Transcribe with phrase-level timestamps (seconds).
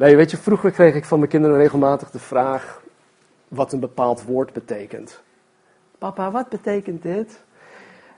[0.00, 2.82] Nee, weet je, vroeger kreeg ik van mijn kinderen regelmatig de vraag
[3.48, 5.20] wat een bepaald woord betekent.
[5.98, 7.42] Papa, wat betekent dit?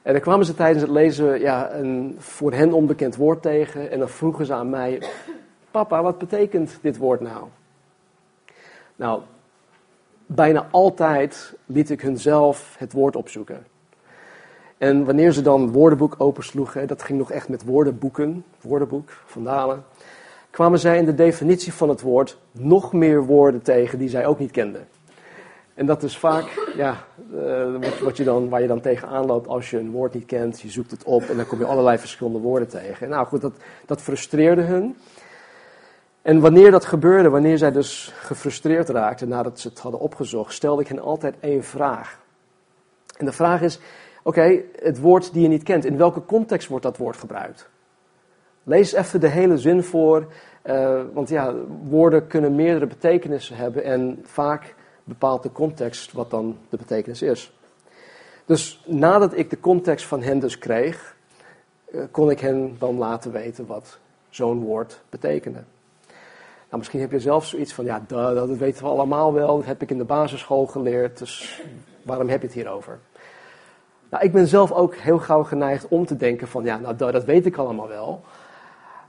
[0.02, 3.90] En dan kwamen ze tijdens het lezen ja, een voor hen onbekend woord tegen.
[3.90, 5.02] En dan vroegen ze aan mij:
[5.70, 7.46] Papa, wat betekent dit woord nou?
[8.96, 9.22] Nou,
[10.26, 13.66] bijna altijd liet ik hun zelf het woord opzoeken.
[14.78, 19.44] En wanneer ze dan het woordenboek opensloegen, dat ging nog echt met woordenboeken, woordenboek van
[19.44, 19.84] Dalen,
[20.52, 24.38] kwamen zij in de definitie van het woord nog meer woorden tegen die zij ook
[24.38, 24.88] niet kenden.
[25.74, 27.04] En dat is vaak ja,
[27.80, 30.60] wat, wat, je dan, waar je dan tegenaan loopt als je een woord niet kent.
[30.60, 33.08] Je zoekt het op en dan kom je allerlei verschillende woorden tegen.
[33.08, 33.52] Nou goed, dat,
[33.86, 34.96] dat frustreerde hun.
[36.22, 40.82] En wanneer dat gebeurde, wanneer zij dus gefrustreerd raakten nadat ze het hadden opgezocht, stelde
[40.82, 42.18] ik hen altijd één vraag.
[43.16, 43.80] En de vraag is,
[44.22, 47.70] oké, het woord die je niet kent, in welke context wordt dat woord gebruikt?
[48.62, 50.26] Lees even de hele zin voor,
[50.64, 51.54] uh, want ja,
[51.88, 54.74] woorden kunnen meerdere betekenissen hebben en vaak
[55.04, 57.52] bepaalt de context wat dan de betekenis is.
[58.44, 61.16] Dus nadat ik de context van hen dus kreeg,
[61.90, 63.98] uh, kon ik hen dan laten weten wat
[64.30, 65.62] zo'n woord betekende.
[66.72, 69.82] Nou, misschien heb je zelf zoiets van, ja, dat weten we allemaal wel, dat heb
[69.82, 71.62] ik in de basisschool geleerd, dus
[72.02, 72.98] waarom heb je het hierover?
[74.08, 77.24] Nou, ik ben zelf ook heel gauw geneigd om te denken van, ja, nou, dat
[77.24, 78.22] weet ik allemaal wel.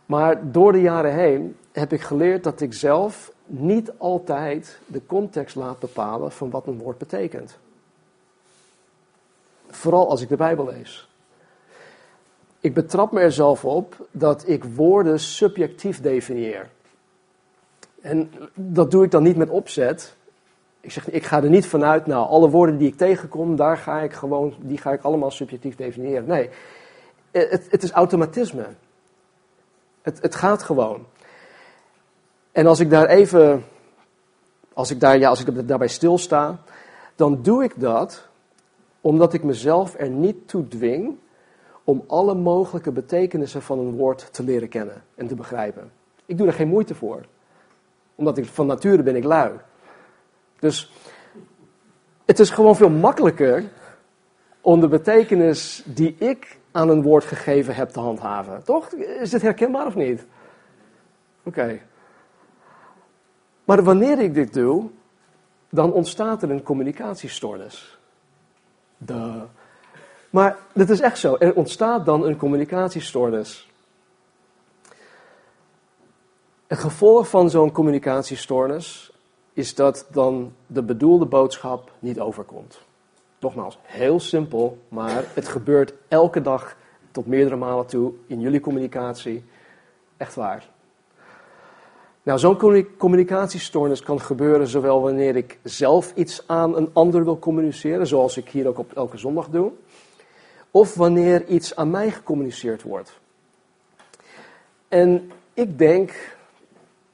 [0.06, 5.56] Maar door de jaren heen heb ik geleerd dat ik zelf niet altijd de context
[5.56, 7.58] laat bepalen van wat een woord betekent.
[9.70, 11.08] Vooral als ik de Bijbel lees.
[12.60, 16.70] Ik betrap me er zelf op dat ik woorden subjectief definieer.
[18.02, 20.16] En dat doe ik dan niet met opzet.
[20.80, 24.02] Ik zeg, ik ga er niet vanuit, nou, alle woorden die ik tegenkom, daar ga
[24.02, 26.26] ik gewoon, die ga ik allemaal subjectief definiëren.
[26.26, 26.50] Nee,
[27.32, 28.66] het, het is automatisme.
[30.04, 31.06] Het, het gaat gewoon.
[32.52, 33.66] En als ik daar even,
[34.74, 36.60] als ik, daar, ja, als ik daarbij stilsta,
[37.16, 38.28] dan doe ik dat
[39.02, 41.18] omdat ik mezelf er niet toe dwing
[41.84, 45.92] om alle mogelijke betekenissen van een woord te leren kennen en te begrijpen.
[46.26, 47.26] Ik doe er geen moeite voor.
[48.16, 49.52] Omdat ik van nature ben ik lui.
[50.60, 50.92] Dus
[52.26, 53.64] het is gewoon veel makkelijker
[54.62, 58.64] om de betekenis die ik aan een woord gegeven heb te handhaven.
[58.64, 58.92] Toch?
[58.92, 60.26] Is dit herkenbaar of niet?
[61.44, 61.80] Oké.
[63.64, 64.90] Maar wanneer ik dit doe,
[65.70, 68.00] dan ontstaat er een communicatiestoornis.
[68.98, 69.42] Duh.
[70.30, 71.36] Maar dit is echt zo.
[71.40, 73.70] Er ontstaat dan een communicatiestoornis.
[76.68, 79.12] Het gevolg van zo'n communicatiestoornis
[79.54, 82.82] is dat dan de bedoelde boodschap niet overkomt.
[83.44, 86.76] Nogmaals, heel simpel, maar het gebeurt elke dag
[87.12, 89.44] tot meerdere malen toe in jullie communicatie.
[90.18, 90.70] Echt waar.
[92.24, 98.08] Nou, zo'n communicatiestoornis kan gebeuren zowel wanneer ik zelf iets aan een ander wil communiceren,
[98.08, 99.72] zoals ik hier ook op elke zondag doe,
[100.72, 103.20] of wanneer iets aan mij gecommuniceerd wordt.
[104.88, 106.36] En ik denk,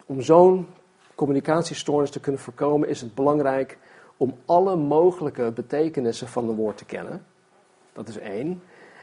[0.06, 0.68] om zo'n
[1.16, 3.78] communicatiestoornis te kunnen voorkomen, is het belangrijk
[4.20, 7.26] om alle mogelijke betekenissen van een woord te kennen.
[7.94, 8.62] Dat is één.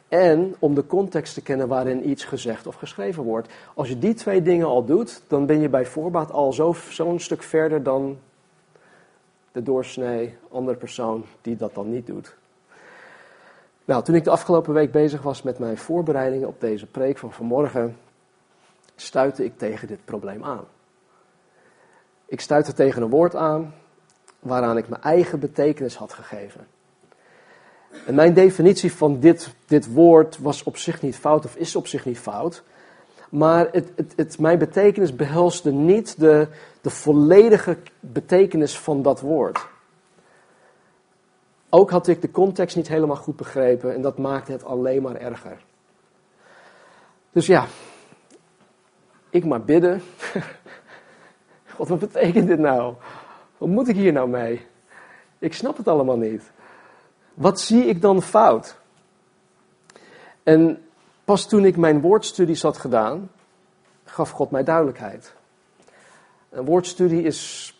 [0.09, 3.53] En om de context te kennen waarin iets gezegd of geschreven wordt.
[3.75, 7.15] Als je die twee dingen al doet, dan ben je bij voorbaat al zo'n zo
[7.19, 8.19] stuk verder dan
[9.53, 12.35] de doorsnee andere persoon die dat dan niet doet.
[13.85, 17.33] Nou, toen ik de afgelopen week bezig was met mijn voorbereidingen op deze preek van
[17.33, 17.97] vanmorgen,
[18.97, 20.65] stuitte ik tegen dit probleem aan.
[22.27, 23.75] Ik stuitte tegen een woord aan
[24.47, 26.67] waaraan ik mijn eigen betekenis had gegeven.
[28.07, 31.87] En mijn definitie van dit, dit woord was op zich niet fout of is op
[31.87, 32.63] zich niet fout.
[33.29, 36.49] Maar het, het, het, mijn betekenis behelste niet de,
[36.81, 39.67] de volledige betekenis van dat woord.
[41.69, 45.17] Ook had ik de context niet helemaal goed begrepen en dat maakte het alleen maar
[45.17, 45.59] erger.
[47.33, 47.67] Dus ja,
[49.31, 50.03] ik maar bidden.
[51.75, 52.95] God, wat betekent dit nou?
[53.59, 54.67] Wat moet ik hier nou mee?
[55.39, 56.43] Ik snap het allemaal niet.
[57.35, 58.77] Wat zie ik dan fout?
[60.43, 60.83] En
[61.25, 63.31] pas toen ik mijn woordstudies had gedaan,
[64.05, 65.35] gaf God mij duidelijkheid.
[66.51, 67.75] Een woordstudie is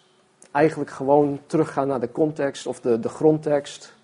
[0.51, 3.95] eigenlijk gewoon teruggaan naar de context of de, de grondtekst.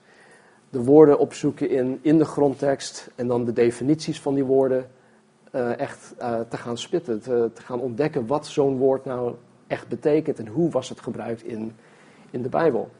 [0.70, 4.90] De woorden opzoeken in, in de grondtekst en dan de definities van die woorden
[5.52, 7.20] uh, echt uh, te gaan spitten.
[7.20, 9.34] Te, te gaan ontdekken wat zo'n woord nou
[9.72, 11.76] echt betekent en hoe was het gebruikt in,
[12.30, 12.90] in de Bijbel.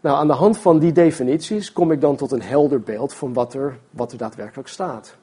[0.00, 3.32] Nou, aan de hand van die definities kom ik dan tot een helder beeld van
[3.32, 5.16] wat er, wat er daadwerkelijk staat.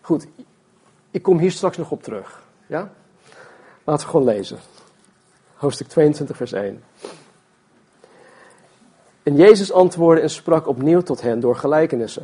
[0.00, 0.26] Goed,
[1.10, 2.42] ik kom hier straks nog op terug.
[2.66, 2.92] Ja?
[3.84, 4.58] Laten we gewoon lezen.
[5.54, 6.82] Hoofdstuk 22, vers 1.
[9.22, 12.22] En Jezus antwoordde en sprak opnieuw tot hen door gelijkenissen.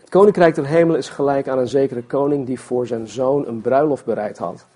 [0.00, 3.60] Het koninkrijk der hemelen is gelijk aan een zekere koning die voor zijn zoon een
[3.60, 4.66] bruiloft bereid had.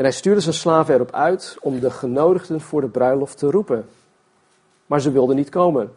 [0.00, 3.88] En hij stuurde zijn slaven erop uit om de genodigden voor de bruiloft te roepen.
[4.86, 5.92] Maar ze wilden niet komen.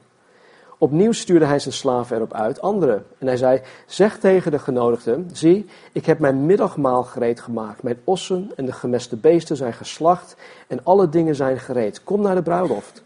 [0.77, 3.05] Opnieuw stuurde hij zijn slaven erop uit, anderen.
[3.17, 7.83] En hij zei: Zeg tegen de genodigden: Zie, ik heb mijn middagmaal gereed gemaakt.
[7.83, 10.35] Mijn ossen en de gemeste beesten zijn geslacht
[10.67, 12.03] en alle dingen zijn gereed.
[12.03, 13.03] Kom naar de bruiloft.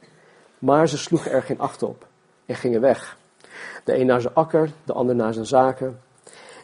[0.60, 2.08] Maar ze sloegen er geen acht op
[2.46, 3.18] en gingen weg.
[3.84, 6.00] De een naar zijn akker, de ander naar zijn zaken.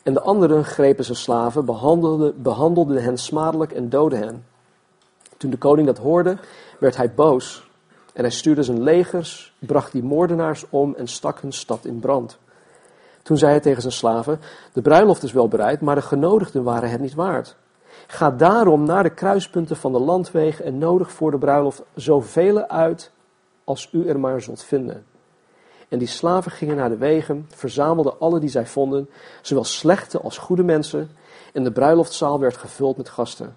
[0.03, 4.45] En de anderen grepen zijn slaven, behandelden, behandelden hen smadelijk en doodden hen.
[5.37, 6.37] Toen de koning dat hoorde,
[6.79, 7.71] werd hij boos.
[8.13, 12.37] En hij stuurde zijn legers, bracht die moordenaars om en stak hun stad in brand.
[13.21, 14.39] Toen zei hij tegen zijn slaven:
[14.73, 17.55] De bruiloft is wel bereid, maar de genodigden waren het niet waard.
[18.07, 23.11] Ga daarom naar de kruispunten van de landwegen en nodig voor de bruiloft zoveel uit
[23.63, 25.05] als u er maar zult vinden.
[25.93, 29.09] En die slaven gingen naar de wegen, verzamelden alle die zij vonden,
[29.41, 31.09] zowel slechte als goede mensen,
[31.51, 33.55] en de bruiloftzaal werd gevuld met gasten.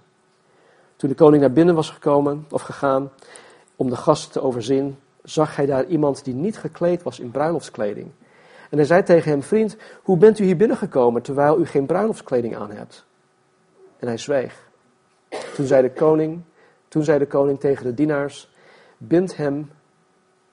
[0.97, 3.11] Toen de koning naar binnen was gekomen of gegaan
[3.77, 8.11] om de gasten te overzien, zag hij daar iemand die niet gekleed was in bruiloftskleding.
[8.71, 12.57] En hij zei tegen hem: Vriend, hoe bent u hier binnengekomen terwijl u geen bruiloftskleding
[12.57, 13.05] aan hebt?
[13.99, 14.69] En hij zweeg.
[15.55, 16.43] Toen zei de koning,
[16.89, 18.51] toen zei de koning tegen de dienaars:
[18.99, 19.71] Bind hem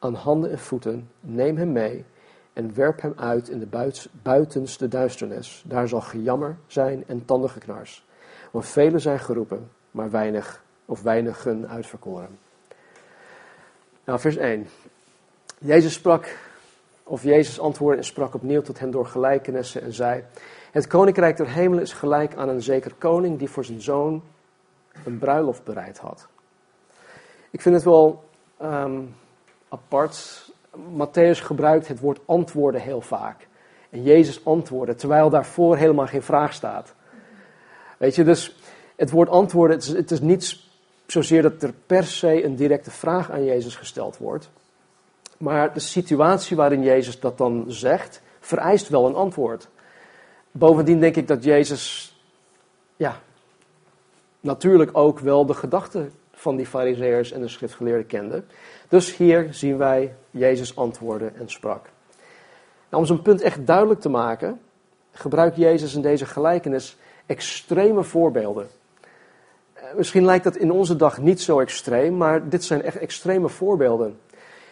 [0.04, 2.06] aan handen en voeten, neem hem mee
[2.54, 3.92] en werp hem uit in de
[4.22, 5.64] buitenste duisternis.
[5.68, 8.06] Daar zal gejammer zijn en tandengeknars.
[8.52, 12.40] Want velen zijn geroepen, maar weinig of weinigen uitverkoren.
[14.04, 14.68] Nou, vers 1.
[15.58, 16.38] Jezus sprak,
[17.04, 20.24] of Jezus antwoordde en sprak opnieuw tot hen door gelijkenissen en zei:
[20.72, 24.24] Het koninkrijk der hemelen is gelijk aan een zeker koning die voor zijn zoon
[25.06, 26.28] een bruiloft bereid had.
[27.52, 28.24] Ik vind het wel
[28.58, 29.02] ehm,
[29.74, 30.52] apart.
[30.98, 33.48] Matthäus gebruikt het woord antwoorden heel vaak.
[33.90, 36.94] En Jezus antwoordde, terwijl daarvoor helemaal geen vraag staat.
[37.98, 38.56] Weet je, dus
[38.96, 40.60] het woord antwoorden, het is, het is niet
[41.06, 44.50] zozeer dat er per se een directe vraag aan Jezus gesteld wordt.
[45.38, 49.68] Maar de situatie waarin Jezus dat dan zegt, vereist wel een antwoord.
[50.52, 52.16] Bovendien denk ik dat Jezus,
[52.96, 53.20] ja,
[54.40, 56.12] natuurlijk ook wel de gedachten
[56.44, 58.44] van die fariseërs en de schriftgeleerden kende.
[58.88, 61.90] Dus hier zien wij Jezus antwoorden en sprak.
[62.90, 64.60] Nou, om zo'n punt echt duidelijk te maken,
[65.12, 68.68] gebruikt Jezus in deze gelijkenis extreme voorbeelden.
[69.74, 73.50] Eh, misschien lijkt dat in onze dag niet zo extreem, maar dit zijn echt extreme
[73.50, 74.20] voorbeelden.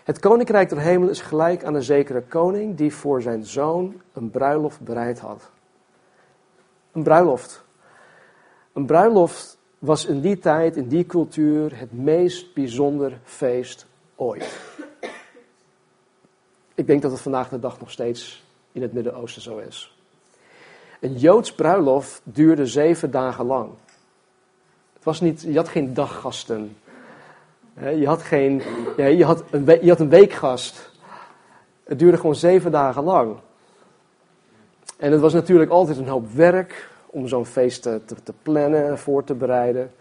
[0.03, 4.29] Het koninkrijk der hemel is gelijk aan een zekere koning die voor zijn zoon een
[4.29, 5.49] bruiloft bereid had.
[6.91, 7.63] Een bruiloft.
[8.73, 13.85] Een bruiloft was in die tijd, in die cultuur, het meest bijzonder feest
[14.15, 14.59] ooit.
[16.75, 19.97] Ik denk dat het vandaag de dag nog steeds in het Midden-Oosten zo is.
[20.99, 23.69] Een Joods bruiloft duurde zeven dagen lang.
[24.93, 26.77] Het was niet, je had geen daggasten.
[27.79, 28.61] Je had, geen,
[28.97, 30.91] je had, een, je had een weekgast.
[31.83, 33.37] Het duurde gewoon zeven dagen lang.
[34.97, 38.97] En het was natuurlijk altijd een hoop werk om zo'n feest te, te, plannen en
[38.97, 39.91] voor te bereiden.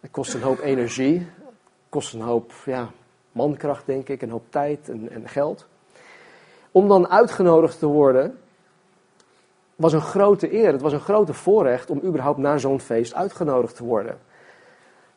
[0.00, 1.18] Het kost een hoop energie.
[1.18, 2.90] Het kost een hoop ja,
[3.32, 5.66] mankracht, denk ik, een hoop tijd en, en geld.
[6.70, 8.38] Om dan uitgenodigd te worden,
[9.76, 10.72] was een grote eer.
[10.72, 14.18] Het was een grote voorrecht om überhaupt naar zo'n feest uitgenodigd te worden.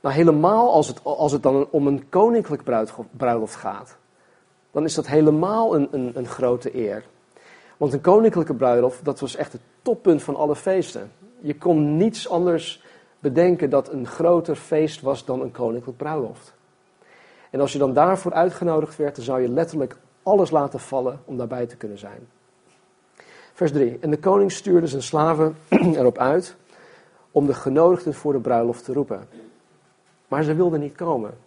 [0.02, 2.64] Nou, helemaal als het, als het dan om een koninklijk
[3.12, 3.98] bruiloft gaat,
[4.72, 7.04] dan is dat helemaal een, een, een grote eer.
[7.78, 11.12] Want een koninklijke bruiloft, dat was echt het toppunt van alle feesten.
[11.40, 12.84] Je kon niets anders
[13.20, 16.54] bedenken dat een groter feest was dan een koninklijk bruiloft.
[17.50, 21.38] En als je dan daarvoor uitgenodigd werd, dan zou je letterlijk alles laten vallen om
[21.38, 22.28] daarbij te kunnen zijn.
[23.54, 23.98] Vers 3.
[24.00, 26.56] En de koning stuurde zijn slaven erop uit
[27.32, 29.28] om de genodigden voor de bruiloft te roepen.
[30.28, 31.38] Maar ze wilden niet komen.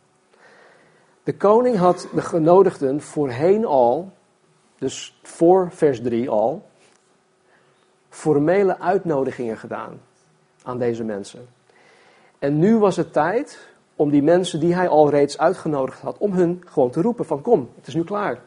[1.22, 4.12] De koning had de genodigden voorheen al,
[4.78, 6.69] dus voor vers 3 al,
[8.10, 10.00] formele uitnodigingen gedaan
[10.62, 11.48] aan deze mensen.
[12.38, 16.32] En nu was het tijd om die mensen die hij al reeds uitgenodigd had, om
[16.32, 18.40] hun gewoon te roepen van kom, het is nu klaar.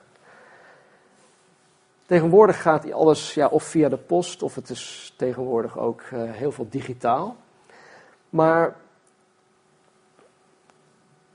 [2.06, 6.52] Tegenwoordig gaat alles ja, of via de post of het is tegenwoordig ook uh, heel
[6.52, 7.36] veel digitaal.
[8.30, 8.76] Maar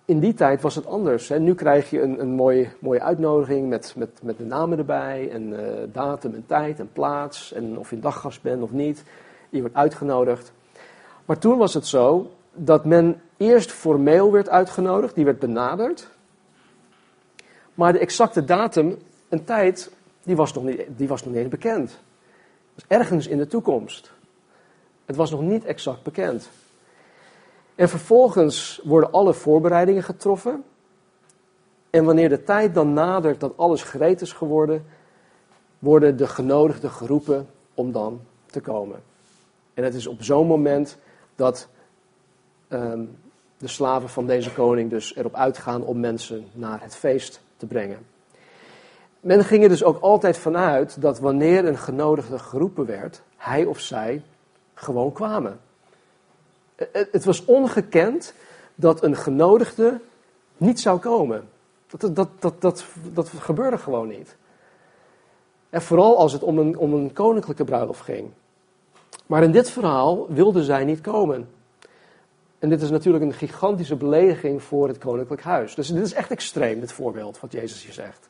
[0.08, 1.28] in die tijd was het anders.
[1.28, 1.38] Hè.
[1.38, 5.52] Nu krijg je een, een mooie, mooie uitnodiging met, met, met de namen erbij en
[5.52, 5.58] uh,
[5.92, 9.02] datum en tijd en plaats en of je een daggast bent of niet.
[9.50, 10.52] Je wordt uitgenodigd.
[11.24, 16.08] Maar toen was het zo dat men eerst formeel werd uitgenodigd, die werd benaderd.
[17.74, 18.96] Maar de exacte datum
[19.28, 19.90] en tijd,
[20.22, 21.98] die was nog niet, die was nog niet bekend.
[22.74, 24.12] Dus ergens in de toekomst.
[25.04, 26.48] Het was nog niet exact bekend.
[27.78, 30.64] En vervolgens worden alle voorbereidingen getroffen.
[31.90, 34.84] En wanneer de tijd dan nadert dat alles gereed is geworden,
[35.78, 39.02] worden de genodigden geroepen om dan te komen.
[39.74, 40.98] En het is op zo'n moment
[41.34, 41.68] dat
[42.68, 43.04] ehm,
[43.58, 48.06] de slaven van deze koning dus erop uitgaan om mensen naar het feest te brengen.
[49.20, 53.80] Men ging er dus ook altijd vanuit dat wanneer een genodigde geroepen werd, hij of
[53.80, 54.22] zij
[54.74, 55.66] gewoon kwamen.
[56.92, 58.34] Het was ongekend
[58.74, 60.00] dat een genodigde
[60.56, 61.48] niet zou komen.
[61.86, 64.36] Dat, dat, dat, dat, dat, gebeurde gewoon niet.
[65.70, 68.30] En vooral als het om een, om een koninklijke bruiloft ging.
[69.26, 71.48] Maar in dit verhaal wilden zij niet komen.
[72.58, 75.74] En dit is natuurlijk een gigantische belediging voor het koninklijk huis.
[75.74, 78.28] Dus dit is echt extreem, dit voorbeeld wat Jezus hier zegt.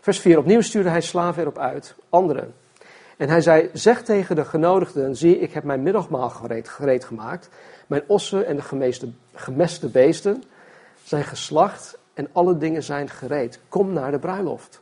[0.00, 0.38] Vers 4.
[0.38, 2.54] Opnieuw stuurde hij slaven erop uit, anderen.
[3.16, 7.48] En hij zei, zeg tegen de genodigden, zie ik heb mijn middagmaal gereed, gereed gemaakt.
[7.86, 10.42] Mijn ossen en de gemeeste, gemeste beesten
[11.04, 13.60] zijn geslacht en alle dingen zijn gereed.
[13.68, 14.80] Kom naar de bruiloft.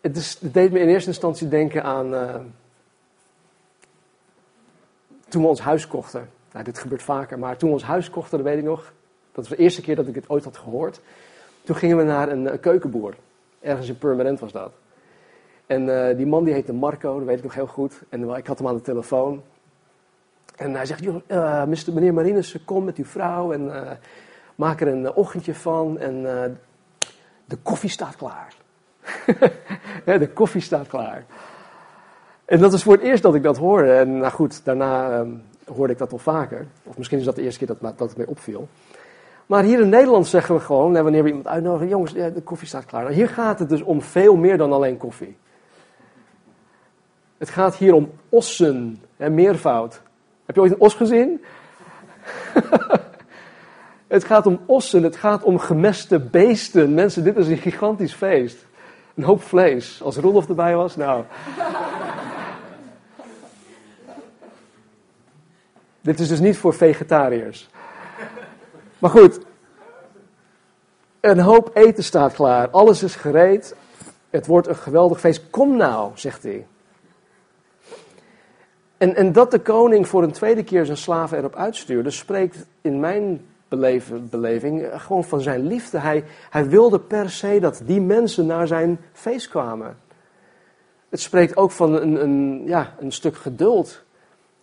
[0.00, 2.34] Het, is, deed me in eerste instantie denken aan uh,
[5.28, 6.30] toen we ons huis kochten.
[6.52, 8.92] Nou, dit gebeurt vaker, maar toen we ons huis kochten, dat weet ik nog.
[9.32, 11.00] Dat was de eerste keer dat ik het ooit had gehoord.
[11.62, 13.14] Toen gingen we naar een, een keukenboer.
[13.60, 14.72] Ergens in Permanent was dat.
[15.70, 18.02] En uh, die man die heette Marco, dat weet ik nog heel goed.
[18.08, 19.42] En ik had hem aan de telefoon.
[20.56, 23.72] En hij zegt, uh, meneer Marinus, kom met uw vrouw en
[24.54, 25.98] maak er een ochtendje van.
[25.98, 26.22] En
[27.44, 28.54] de koffie staat klaar.
[30.18, 31.24] de koffie staat klaar.
[32.44, 33.92] En dat is voor het eerst dat ik dat hoorde.
[33.92, 35.42] En nou goed, daarna um,
[35.74, 36.66] hoorde ik dat al vaker.
[36.84, 38.68] Of misschien is dat de eerste keer dat, dat het mij opviel.
[39.46, 42.84] Maar hier in Nederland zeggen we gewoon, wanneer we iemand uitnodigen, jongens, de koffie staat
[42.84, 43.02] klaar.
[43.02, 45.36] Nou, hier gaat het dus om veel meer dan alleen koffie.
[47.40, 50.00] Het gaat hier om ossen, hè, meervoud.
[50.46, 51.44] Heb je ooit een os gezien?
[54.08, 56.94] het gaat om ossen, het gaat om gemeste beesten.
[56.94, 58.66] Mensen, dit is een gigantisch feest.
[59.14, 60.02] Een hoop vlees.
[60.02, 61.24] Als Rolof erbij was, nou.
[66.00, 67.68] dit is dus niet voor vegetariërs.
[68.98, 69.40] Maar goed,
[71.20, 72.70] een hoop eten staat klaar.
[72.70, 73.74] Alles is gereed.
[74.30, 75.50] Het wordt een geweldig feest.
[75.50, 76.66] Kom nou, zegt hij.
[79.00, 83.00] En, en dat de koning voor een tweede keer zijn slaven erop uitstuurde, spreekt in
[83.00, 83.46] mijn
[84.30, 85.98] beleving gewoon van zijn liefde.
[85.98, 89.96] Hij, hij wilde per se dat die mensen naar zijn feest kwamen.
[91.08, 94.02] Het spreekt ook van een, een, ja, een stuk geduld.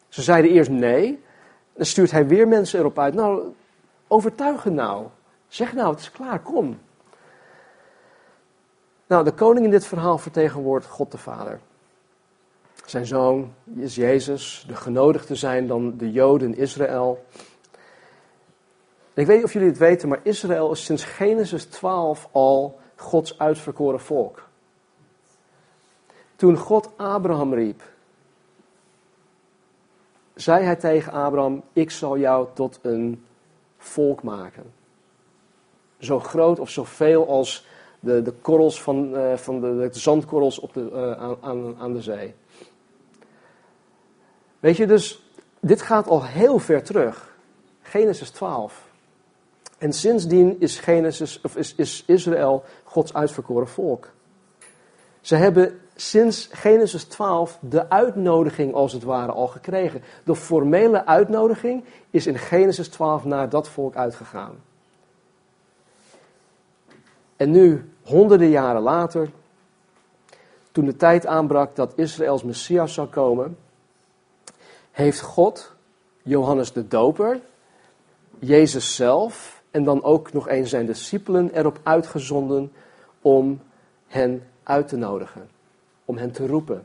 [0.08, 1.24] Ze zeiden eerst nee,
[1.74, 3.14] dan stuurt hij weer mensen erop uit.
[3.14, 3.44] Nou,
[4.08, 5.06] overtuigen nou.
[5.48, 6.80] Zeg nou, het is klaar, kom.
[9.08, 11.60] Nou, de koning in dit verhaal vertegenwoordigt God de Vader.
[12.88, 17.26] Zijn zoon is Jezus, de genodigden zijn dan de Joden in Israël.
[19.14, 23.40] ik weet niet of jullie het weten, maar Israël is sinds Genesis 12 al Gods
[23.40, 24.48] uitverkoren volk.
[26.36, 27.82] Toen God Abraham riep,
[30.36, 33.26] zei hij tegen Abraham: Ik zal jou tot een
[33.78, 34.74] volk maken.
[36.00, 37.66] Zo groot of zoveel als
[38.00, 42.02] de, de korrels van, uh, van de, de, zandkorrels op de, uh, aan, aan de
[42.02, 42.36] zee.
[44.68, 47.36] Weet je, dus dit gaat al heel ver terug.
[47.82, 48.88] Genesis 12.
[49.78, 54.10] En sindsdien is, Genesis, of is, is Israël Gods uitverkoren volk.
[55.22, 60.02] Ze hebben sinds Genesis 12 de uitnodiging als het ware al gekregen.
[60.24, 64.56] De formele uitnodiging is in Genesis 12 naar dat volk uitgegaan.
[67.36, 69.30] En nu, honderden jaren later,
[70.72, 73.58] toen de tijd aanbrak dat Israëls Messias zou komen,
[74.98, 75.72] heeft God
[76.24, 77.40] Johannes de Doper,
[78.40, 82.72] Jezus zelf en dan ook nog eens zijn discipelen erop uitgezonden
[83.22, 83.60] om
[84.08, 85.50] hen uit te nodigen,
[86.06, 86.84] om hen te roepen.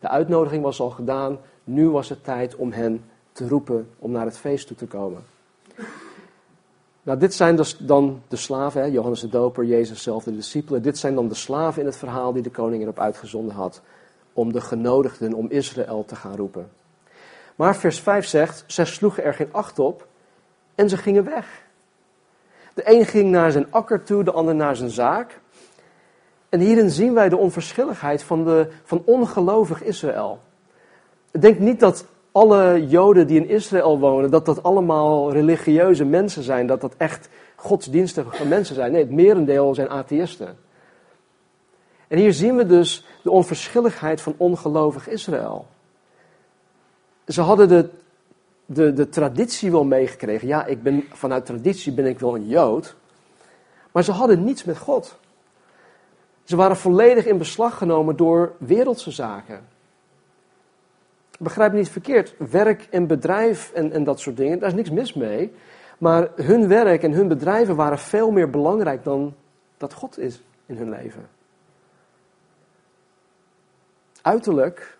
[0.00, 4.24] De uitnodiging was al gedaan, nu was het tijd om hen te roepen om naar
[4.24, 5.22] het feest toe te komen.
[7.02, 8.86] Nou, dit zijn dus dan de slaven, hè?
[8.86, 10.82] Johannes de Doper, Jezus zelf, de discipelen.
[10.82, 13.82] Dit zijn dan de slaven in het verhaal die de koning erop uitgezonden had
[14.32, 16.68] om de genodigden, om Israël te gaan roepen.
[17.54, 20.06] Maar vers 5 zegt, zij sloegen er geen acht op
[20.74, 21.62] en ze gingen weg.
[22.74, 25.40] De een ging naar zijn akker toe, de ander naar zijn zaak.
[26.48, 30.38] En hierin zien wij de onverschilligheid van, de, van ongelovig Israël.
[31.30, 36.66] Denk niet dat alle Joden die in Israël wonen, dat dat allemaal religieuze mensen zijn,
[36.66, 38.92] dat dat echt godsdienstige mensen zijn.
[38.92, 40.56] Nee, het merendeel zijn atheïsten.
[42.08, 45.66] En hier zien we dus de onverschilligheid van ongelovig Israël.
[47.26, 47.90] Ze hadden de,
[48.66, 50.48] de, de traditie wel meegekregen.
[50.48, 52.96] Ja, ik ben, vanuit traditie ben ik wel een Jood.
[53.92, 55.18] Maar ze hadden niets met God.
[56.44, 59.66] Ze waren volledig in beslag genomen door wereldse zaken.
[61.38, 62.34] Begrijp me niet verkeerd.
[62.50, 65.52] Werk en bedrijf en, en dat soort dingen, daar is niks mis mee.
[65.98, 69.34] Maar hun werk en hun bedrijven waren veel meer belangrijk dan
[69.76, 71.28] dat God is in hun leven.
[74.22, 74.98] Uiterlijk,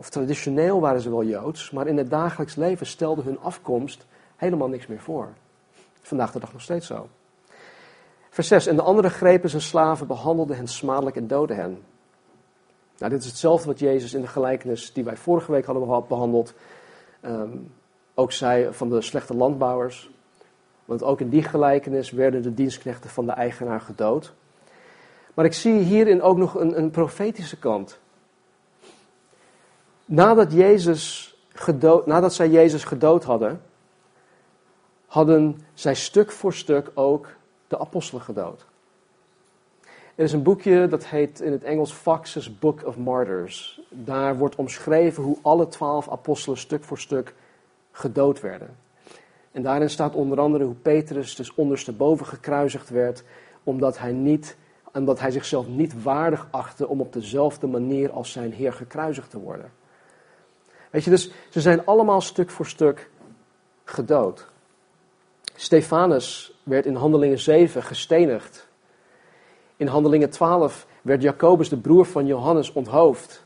[0.00, 4.68] of traditioneel waren ze wel Joods, maar in het dagelijks leven stelde hun afkomst helemaal
[4.68, 5.28] niks meer voor.
[6.00, 7.08] Vandaag de dag nog steeds zo.
[8.30, 8.66] Vers 6.
[8.66, 11.82] En de anderen grepen zijn slaven, behandelden hen smadelijk en doden hen.
[12.98, 16.54] Nou, dit is hetzelfde wat Jezus in de gelijkenis die wij vorige week hadden behandeld,
[17.20, 17.56] ehm,
[18.14, 20.10] ook zei van de slechte landbouwers.
[20.84, 24.32] Want ook in die gelijkenis werden de dienstknechten van de eigenaar gedood.
[25.34, 27.98] Maar ik zie hierin ook nog een, een profetische kant.
[30.10, 33.62] Nadat, Jezus gedood, nadat zij Jezus gedood hadden,
[35.06, 37.28] hadden zij stuk voor stuk ook
[37.68, 38.66] de apostelen gedood.
[40.14, 43.80] Er is een boekje dat heet in het Engels Fox's Book of Martyrs.
[43.88, 47.34] Daar wordt omschreven hoe alle twaalf apostelen stuk voor stuk
[47.92, 48.76] gedood werden.
[49.52, 53.24] En daarin staat onder andere hoe Petrus dus ondersteboven gekruisigd werd,
[53.64, 54.56] omdat hij, niet,
[54.92, 59.38] omdat hij zichzelf niet waardig achtte om op dezelfde manier als zijn Heer gekruisigd te
[59.38, 59.78] worden.
[60.90, 63.10] Weet je, dus ze zijn allemaal stuk voor stuk
[63.84, 64.46] gedood.
[65.54, 68.68] Stefanus werd in Handelingen 7 gestenigd.
[69.76, 73.44] In Handelingen 12 werd Jacobus, de broer van Johannes, onthoofd.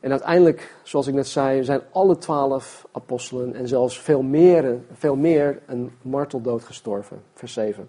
[0.00, 5.16] En uiteindelijk, zoals ik net zei, zijn alle twaalf apostelen en zelfs veel meer, veel
[5.16, 7.22] meer een marteldood gestorven.
[7.34, 7.88] Vers 7.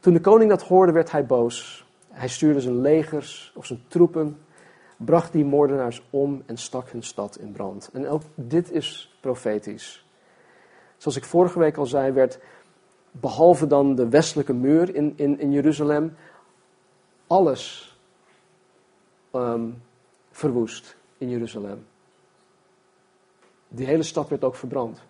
[0.00, 1.86] Toen de koning dat hoorde, werd hij boos.
[2.10, 4.38] Hij stuurde zijn legers of zijn troepen,
[4.96, 7.90] bracht die moordenaars om en stak hun stad in brand.
[7.92, 10.06] En ook dit is profetisch.
[10.96, 12.38] Zoals ik vorige week al zei, werd
[13.10, 16.16] behalve dan de westelijke muur in, in, in Jeruzalem,
[17.26, 17.96] alles
[19.32, 19.82] um,
[20.30, 21.86] verwoest in Jeruzalem.
[23.68, 25.02] Die hele stad werd ook verbrand.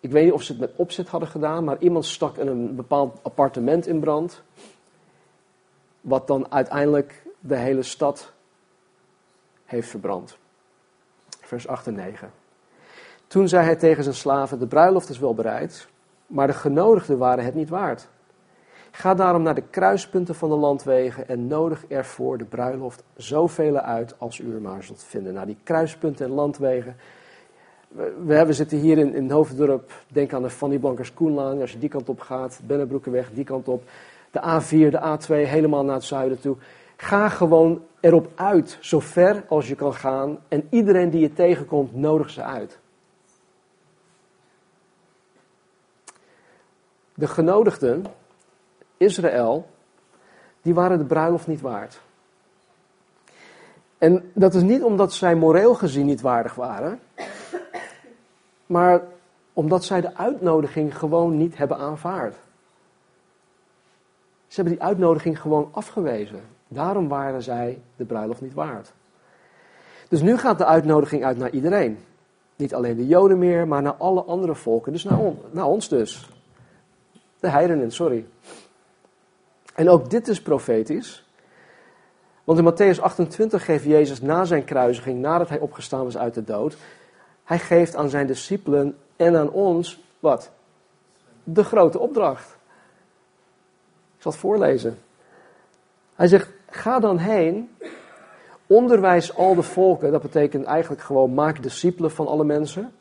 [0.00, 3.18] Ik weet niet of ze het met opzet hadden gedaan, maar iemand stak een bepaald
[3.22, 4.42] appartement in brand.
[6.00, 8.32] Wat dan uiteindelijk de hele stad
[9.64, 10.38] heeft verbrand.
[11.40, 12.30] Vers 8 en 9.
[13.26, 15.88] Toen zei hij tegen zijn slaven: De bruiloft is wel bereid,
[16.26, 18.08] maar de genodigden waren het niet waard.
[18.90, 24.14] Ga daarom naar de kruispunten van de landwegen en nodig ervoor de bruiloft zoveel uit
[24.18, 25.34] als u er maar zult vinden.
[25.34, 26.96] Nou, die kruispunten en landwegen.
[28.24, 31.78] We, hebben zitten hier in, in Hoofddorp, denk aan de Fanny Blankers Koenlaan, als je
[31.78, 33.82] die kant op gaat, Bennebroekenweg, die kant op.
[34.30, 36.56] De A4, de A2, helemaal naar het zuiden toe.
[37.00, 40.38] Ga gewoon erop uit, zo ver als je kan gaan.
[40.48, 42.78] En iedereen die je tegenkomt, nodig ze uit.
[47.14, 48.04] De genodigden,
[48.96, 49.70] Israël,
[50.62, 52.00] die waren de bruiloft niet waard.
[53.98, 57.00] En dat is niet omdat zij moreel gezien niet waardig waren,
[58.66, 59.02] maar
[59.52, 62.34] omdat zij de uitnodiging gewoon niet hebben aanvaard.
[64.46, 66.58] Ze hebben die uitnodiging gewoon afgewezen.
[66.72, 68.92] Daarom waren zij de bruiloft niet waard.
[70.08, 71.98] Dus nu gaat de uitnodiging uit naar iedereen.
[72.56, 74.92] Niet alleen de Joden meer, maar naar alle andere volken.
[74.92, 75.18] Dus naar,
[75.50, 76.30] naar ons dus.
[77.40, 78.26] De heidenen, sorry.
[79.74, 81.24] En ook dit is profetisch.
[82.44, 86.44] Want in Matthäus 28 geeft Jezus na zijn kruisiging, nadat hij opgestaan was uit de
[86.44, 86.76] dood,
[87.44, 90.50] hij geeft aan zijn discipelen en aan ons, wat?
[91.44, 92.56] De grote opdracht.
[94.16, 94.98] Ik zal het voorlezen.
[96.14, 97.76] Hij zegt, ga dan heen,
[98.66, 102.92] onderwijs al de volken, dat betekent eigenlijk gewoon maak discipelen van alle mensen.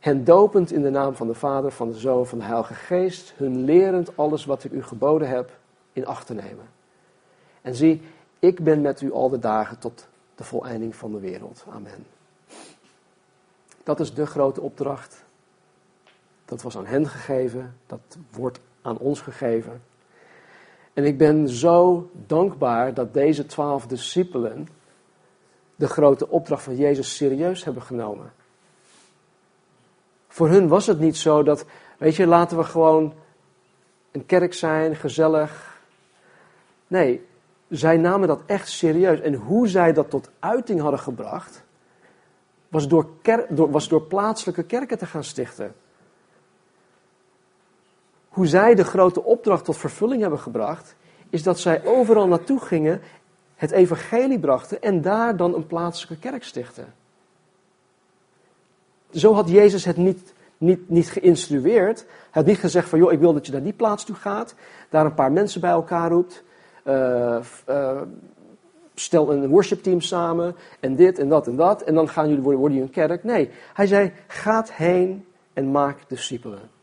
[0.00, 3.32] Hen dopend in de naam van de Vader, van de Zoon, van de Heilige Geest,
[3.36, 5.50] hun lerend alles wat ik u geboden heb
[5.92, 6.68] in acht te nemen.
[7.62, 8.02] En zie,
[8.38, 11.64] ik ben met u al de dagen tot de voleinding van de wereld.
[11.68, 12.06] Amen.
[13.82, 15.24] Dat is de grote opdracht.
[16.44, 19.82] Dat was aan hen gegeven, dat wordt aan ons gegeven.
[20.94, 24.68] En ik ben zo dankbaar dat deze twaalf discipelen
[25.76, 28.32] de grote opdracht van Jezus serieus hebben genomen.
[30.28, 31.64] Voor hun was het niet zo dat,
[31.98, 33.14] weet je, laten we gewoon
[34.10, 35.80] een kerk zijn, gezellig.
[36.86, 37.26] Nee,
[37.68, 39.20] zij namen dat echt serieus.
[39.20, 41.62] En hoe zij dat tot uiting hadden gebracht,
[42.68, 43.06] was door,
[43.54, 45.74] was door plaatselijke kerken te gaan stichten.
[48.34, 50.94] Hoe zij de grote opdracht tot vervulling hebben gebracht,
[51.30, 53.00] is dat zij overal naartoe gingen,
[53.54, 56.94] het evangelie brachten en daar dan een plaatselijke kerk stichten.
[59.10, 61.98] Zo had Jezus het niet, niet, niet geïnstrueerd.
[62.00, 64.54] Hij had niet gezegd van, joh, ik wil dat je naar die plaats toe gaat,
[64.88, 66.42] daar een paar mensen bij elkaar roept,
[66.84, 67.36] uh,
[67.68, 68.00] uh,
[68.94, 72.60] stel een worshipteam samen en dit en dat en dat en dan gaan jullie worden,
[72.60, 73.24] worden jullie een kerk.
[73.24, 76.73] Nee, hij zei, gaat heen en maak discipelen.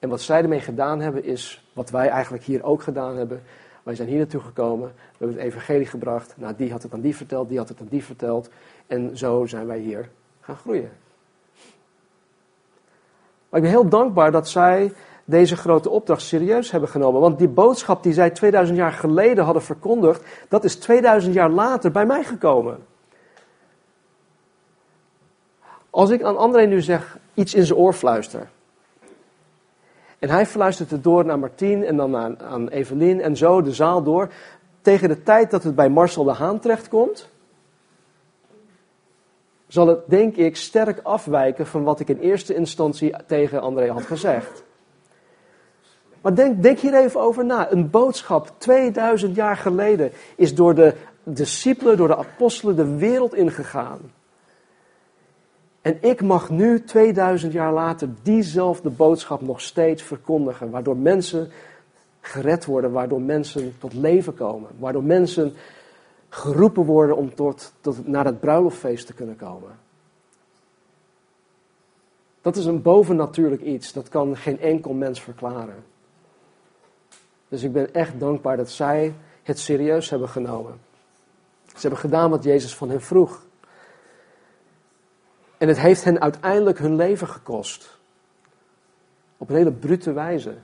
[0.00, 3.42] En wat zij ermee gedaan hebben is wat wij eigenlijk hier ook gedaan hebben.
[3.82, 6.34] Wij zijn hier naartoe gekomen, we hebben het evangelie gebracht.
[6.36, 8.50] Nou, die had het aan die verteld, die had het aan die verteld.
[8.86, 10.08] En zo zijn wij hier
[10.40, 10.90] gaan groeien.
[13.48, 14.92] Maar ik ben heel dankbaar dat zij
[15.24, 17.20] deze grote opdracht serieus hebben genomen.
[17.20, 21.90] Want die boodschap die zij 2000 jaar geleden hadden verkondigd, dat is 2000 jaar later
[21.90, 22.78] bij mij gekomen.
[25.90, 28.48] Als ik aan André nu zeg, iets in zijn oor fluister.
[30.20, 33.72] En hij fluistert het door naar Martien en dan aan, aan Evelien en zo de
[33.72, 34.32] zaal door.
[34.80, 37.28] Tegen de tijd dat het bij Marcel de Haan terechtkomt,
[39.66, 44.06] zal het denk ik sterk afwijken van wat ik in eerste instantie tegen André had
[44.06, 44.62] gezegd.
[46.20, 47.72] Maar denk, denk hier even over na.
[47.72, 54.00] Een boodschap 2000 jaar geleden is door de discipelen, door de apostelen de wereld ingegaan.
[55.82, 60.70] En ik mag nu, 2000 jaar later, diezelfde boodschap nog steeds verkondigen.
[60.70, 61.50] Waardoor mensen
[62.20, 64.70] gered worden, waardoor mensen tot leven komen.
[64.78, 65.54] Waardoor mensen
[66.28, 69.78] geroepen worden om tot, tot, naar het bruiloftfeest te kunnen komen.
[72.40, 73.92] Dat is een bovennatuurlijk iets.
[73.92, 75.84] Dat kan geen enkel mens verklaren.
[77.48, 80.80] Dus ik ben echt dankbaar dat zij het serieus hebben genomen.
[81.66, 83.44] Ze hebben gedaan wat Jezus van hen vroeg.
[85.60, 87.98] En het heeft hen uiteindelijk hun leven gekost.
[89.36, 90.54] Op een hele brute wijze.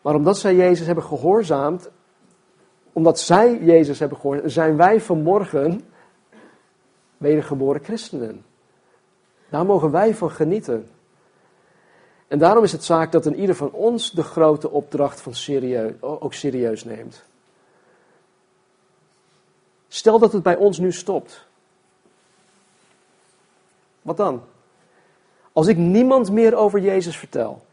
[0.00, 1.90] Maar omdat zij Jezus hebben gehoorzaamd,
[2.92, 5.80] omdat zij Jezus hebben gehoorzaamd, zijn wij vanmorgen
[7.16, 8.44] wedergeboren christenen.
[9.48, 10.90] Daar mogen wij van genieten.
[12.28, 15.92] En daarom is het zaak dat een ieder van ons de grote opdracht van serieus,
[16.00, 17.24] ook serieus neemt.
[19.88, 21.46] Stel dat het bij ons nu stopt.
[24.04, 24.42] Wat dan?
[25.52, 27.64] Als ik niemand meer over Jezus vertel.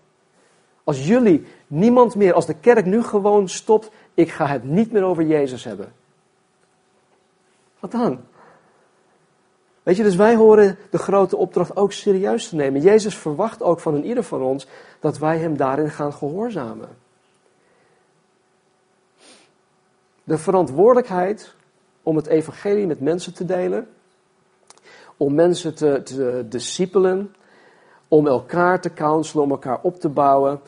[0.84, 5.04] Als jullie niemand meer, als de kerk nu gewoon stopt, ik ga het niet meer
[5.04, 5.94] over Jezus hebben.
[7.80, 8.20] Wat dan?
[9.84, 12.82] Weet je, dus wij horen de grote opdracht ook serieus te nemen.
[12.82, 14.68] Jezus verwacht ook van een ieder van ons
[15.00, 16.90] dat wij hem daarin gaan gehoorzamen.
[20.24, 21.54] De verantwoordelijkheid
[22.04, 23.88] om het evangelie met mensen te delen,
[25.22, 27.36] om mensen te, te discipelen,
[28.08, 30.60] om elkaar te counselen, om elkaar op te bouwen.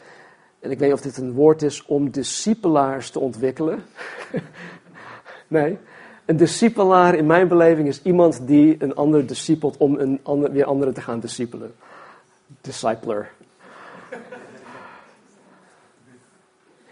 [0.59, 3.83] En ik weet niet of dit een woord is, om discipelaars te ontwikkelen.
[5.47, 5.77] nee,
[6.25, 10.65] een discipelaar in mijn beleving is iemand die een ander discipelt om een ander, weer
[10.65, 11.75] anderen te gaan discipelen.
[12.61, 13.31] Discipler.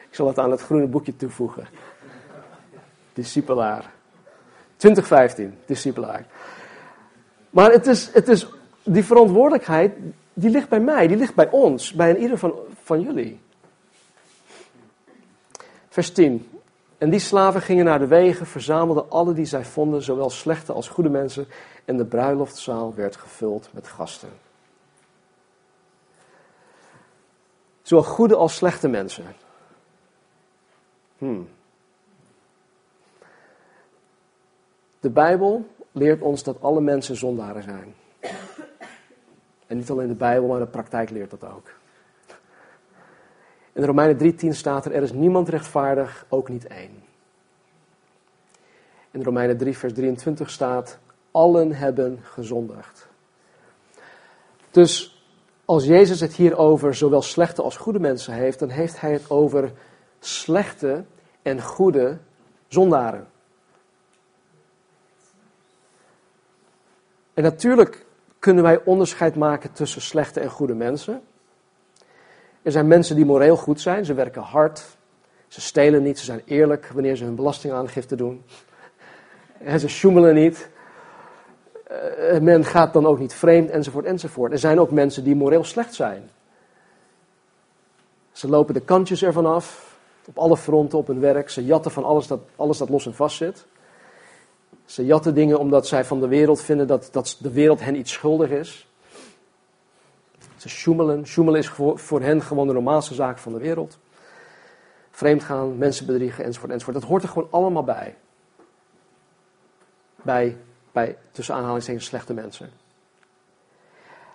[0.09, 1.67] Ik zal het aan het groene boekje toevoegen.
[3.13, 3.91] Discipelaar.
[4.77, 6.25] 2015, discipelaar.
[7.51, 8.47] Maar het is, het is,
[8.83, 9.93] die verantwoordelijkheid,
[10.33, 13.39] die ligt bij mij, die ligt bij ons, bij ieder van, van jullie.
[15.89, 16.49] Vers 10.
[16.97, 20.87] En die slaven gingen naar de wegen, verzamelden alle die zij vonden, zowel slechte als
[20.87, 21.47] goede mensen,
[21.85, 24.29] en de bruiloftzaal werd gevuld met gasten.
[27.81, 29.25] Zowel goede als slechte mensen.
[31.17, 31.49] Hmm.
[34.99, 37.93] De Bijbel leert ons dat alle mensen zondaren zijn.
[39.67, 41.69] En niet alleen de Bijbel, maar de praktijk leert dat ook.
[43.73, 47.03] In Romeinen 3:10 staat er: Er is niemand rechtvaardig, ook niet één.
[49.11, 50.99] In Romeinen 3, vers 23 staat:
[51.31, 53.07] Allen hebben gezondigd.
[54.71, 55.23] Dus
[55.65, 59.29] als Jezus het hier over zowel slechte als goede mensen heeft, dan heeft hij het
[59.29, 59.71] over
[60.19, 61.03] slechte
[61.41, 62.17] en goede
[62.67, 63.27] zondaren.
[67.41, 68.05] En natuurlijk
[68.39, 71.21] kunnen wij onderscheid maken tussen slechte en goede mensen.
[72.61, 74.97] Er zijn mensen die moreel goed zijn, ze werken hard,
[75.47, 78.43] ze stelen niet, ze zijn eerlijk wanneer ze hun belastingaangifte doen.
[79.57, 80.69] En ze sjoemelen niet.
[81.91, 84.51] Uh, men gaat dan ook niet vreemd, enzovoort, enzovoort.
[84.51, 86.29] Er zijn ook mensen die moreel slecht zijn.
[88.31, 89.97] Ze lopen de kantjes ervan af.
[90.25, 91.49] Op alle fronten op hun werk.
[91.49, 93.65] Ze jatten van alles dat, alles dat los en vast zit.
[94.91, 98.11] Ze jatten dingen omdat zij van de wereld vinden dat, dat de wereld hen iets
[98.11, 98.87] schuldig is.
[100.57, 101.27] Ze sjoemelen.
[101.27, 103.99] Sjoemelen is voor, voor hen gewoon de normaalste zaak van de wereld.
[105.11, 106.99] Vreemdgaan, mensen bedriegen, enzovoort, enzovoort.
[106.99, 108.17] Dat hoort er gewoon allemaal bij.
[110.15, 110.57] Bij,
[110.91, 112.69] bij tussen aanhalingstekens, slechte mensen.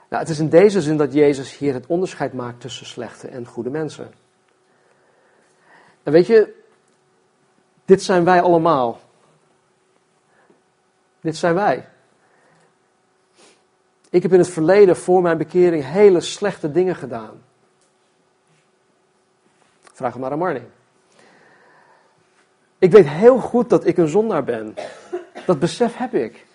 [0.09, 3.47] Nou, het is in deze zin dat Jezus hier het onderscheid maakt tussen slechte en
[3.47, 4.13] goede mensen.
[6.03, 6.55] En weet je,
[7.85, 9.05] dit zijn wij allemaal.
[11.27, 11.89] Dit zijn wij.
[14.11, 17.43] Ik heb in het verleden voor mijn bekering hele slechte dingen gedaan.
[19.93, 20.63] Vraag het maar aan Marnie.
[22.79, 24.75] Ik weet heel goed dat ik een zondaar ben.
[25.47, 26.47] Dat besef heb ik.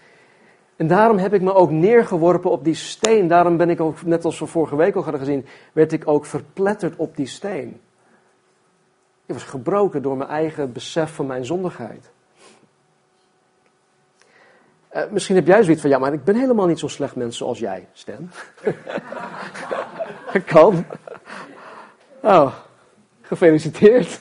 [0.76, 3.28] En daarom heb ik me ook neergeworpen op die steen.
[3.28, 6.26] Daarom ben ik ook, net als we vorige week al hadden gezien, werd ik ook
[6.26, 7.82] verpletterd op die steen.
[9.26, 12.12] Ik was gebroken door mijn eigen besef van mijn zondigheid.
[14.96, 17.38] Uh, misschien heb jij zoiets van, ja, maar ik ben helemaal niet zo'n slecht mens
[17.38, 18.32] zoals jij, Stan.
[20.46, 20.86] kan.
[22.20, 22.54] Oh,
[23.22, 24.20] gefeliciteerd.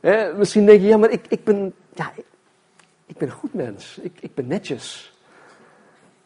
[0.00, 2.24] eh, misschien denk je, ja, maar ik, ik ben, ja, ik,
[3.06, 3.98] ik ben een goed mens.
[4.02, 5.14] Ik, ik ben netjes.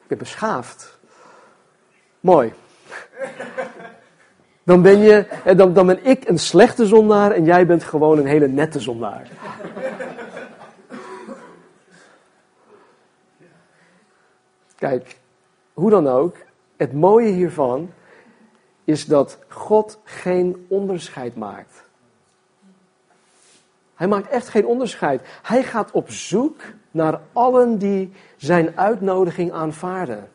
[0.02, 0.98] Ik ben beschaafd.
[2.20, 2.52] Mooi.
[4.62, 8.18] Dan ben, je, eh, dan, dan ben ik een slechte zondaar en jij bent gewoon
[8.18, 9.28] een hele nette zondaar.
[14.74, 15.18] Kijk,
[15.72, 16.36] hoe dan ook,
[16.76, 17.90] het mooie hiervan
[18.84, 21.84] is dat God geen onderscheid maakt.
[23.94, 25.22] Hij maakt echt geen onderscheid.
[25.42, 26.60] Hij gaat op zoek
[26.90, 30.28] naar allen die zijn uitnodiging aanvaarden.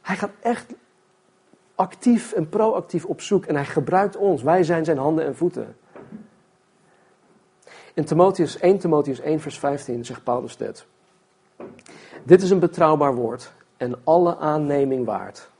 [0.00, 0.72] Hij gaat echt
[1.74, 4.42] actief en proactief op zoek en hij gebruikt ons.
[4.42, 5.76] Wij zijn zijn handen en voeten.
[7.94, 10.86] In Timotheus, 1 Timotheus 1 vers 15 zegt Paulus dit.
[12.22, 15.50] Dit is een betrouwbaar woord en alle aanneming waard.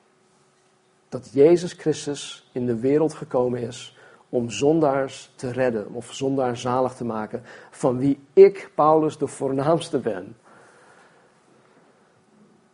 [1.08, 3.96] Dat Jezus Christus in de wereld gekomen is
[4.28, 9.98] om zondaars te redden of zondaars zalig te maken, van wie ik, Paulus, de voornaamste
[9.98, 10.36] ben.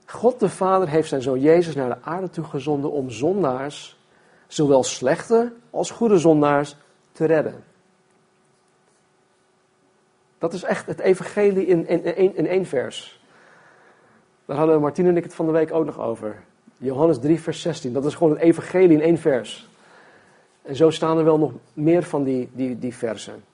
[0.06, 3.98] God de Vader heeft zijn zoon Jezus naar de aarde toe gezonden om zondaars,
[4.46, 6.76] zowel slechte als goede zondaars,
[7.12, 7.64] te redden.
[10.38, 13.17] Dat is echt het evangelie in, in, in, in één vers.
[14.48, 16.42] Daar hadden Martine en ik het van de week ook nog over.
[16.76, 17.92] Johannes 3, vers 16.
[17.92, 19.68] Dat is gewoon het evangelie in één vers.
[20.62, 23.44] En zo staan er wel nog meer van die, die, die versen.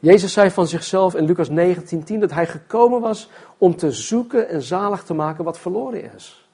[0.00, 4.62] Jezus zei van zichzelf in Lucas 19:10 dat hij gekomen was om te zoeken en
[4.62, 6.48] zalig te maken wat verloren is.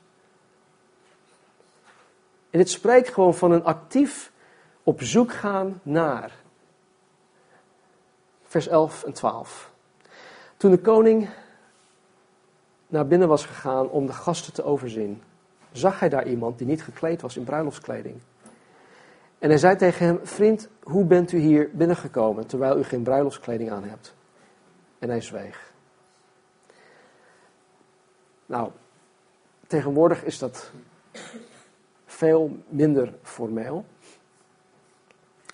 [2.50, 4.32] En dit spreekt gewoon van een actief
[4.82, 6.32] op zoek gaan naar.
[8.42, 9.70] Vers 11 en 12.
[10.56, 11.28] Toen de koning
[12.92, 15.22] naar binnen was gegaan om de gasten te overzien,
[15.70, 18.20] zag hij daar iemand die niet gekleed was in bruiloftskleding.
[19.38, 23.70] En hij zei tegen hem: Vriend, hoe bent u hier binnengekomen terwijl u geen bruiloftskleding
[23.70, 24.14] aan hebt?
[24.98, 25.72] En hij zweeg.
[28.46, 28.70] Nou,
[29.66, 30.70] tegenwoordig is dat
[32.06, 33.84] veel minder formeel.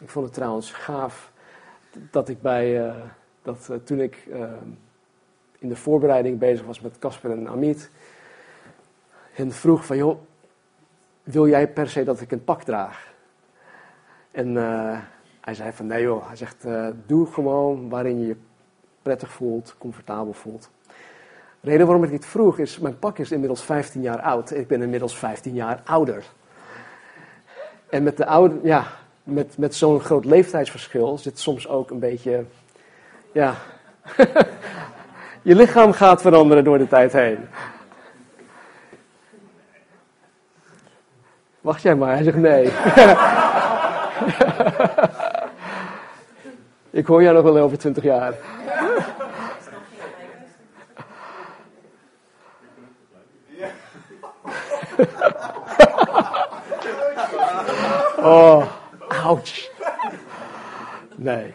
[0.00, 1.32] Ik vond het trouwens gaaf
[2.10, 3.04] dat ik bij, uh,
[3.42, 4.52] dat uh, toen ik uh,
[5.58, 7.90] in de voorbereiding bezig was met Casper en Amit,
[9.32, 10.18] hen vroeg van joh,
[11.22, 13.12] wil jij per se dat ik een pak draag?
[14.30, 14.98] En uh,
[15.40, 18.36] hij zei van nee joh, hij zegt uh, doe gewoon waarin je je
[19.02, 20.70] prettig voelt, comfortabel voelt.
[21.60, 24.50] De reden waarom ik dit vroeg is, mijn pak is inmiddels 15 jaar oud.
[24.50, 26.24] Ik ben inmiddels 15 jaar ouder.
[27.88, 28.86] En met, de oude, ja,
[29.22, 32.44] met, met zo'n groot leeftijdsverschil zit soms ook een beetje,
[33.32, 33.54] ja,
[35.48, 37.48] je lichaam gaat veranderen door de tijd heen.
[41.60, 42.64] Wacht jij maar, hij zegt nee.
[47.00, 48.34] Ik hoor jou nog wel over twintig jaar.
[58.34, 58.66] oh,
[59.24, 59.70] ouch.
[61.14, 61.54] Nee.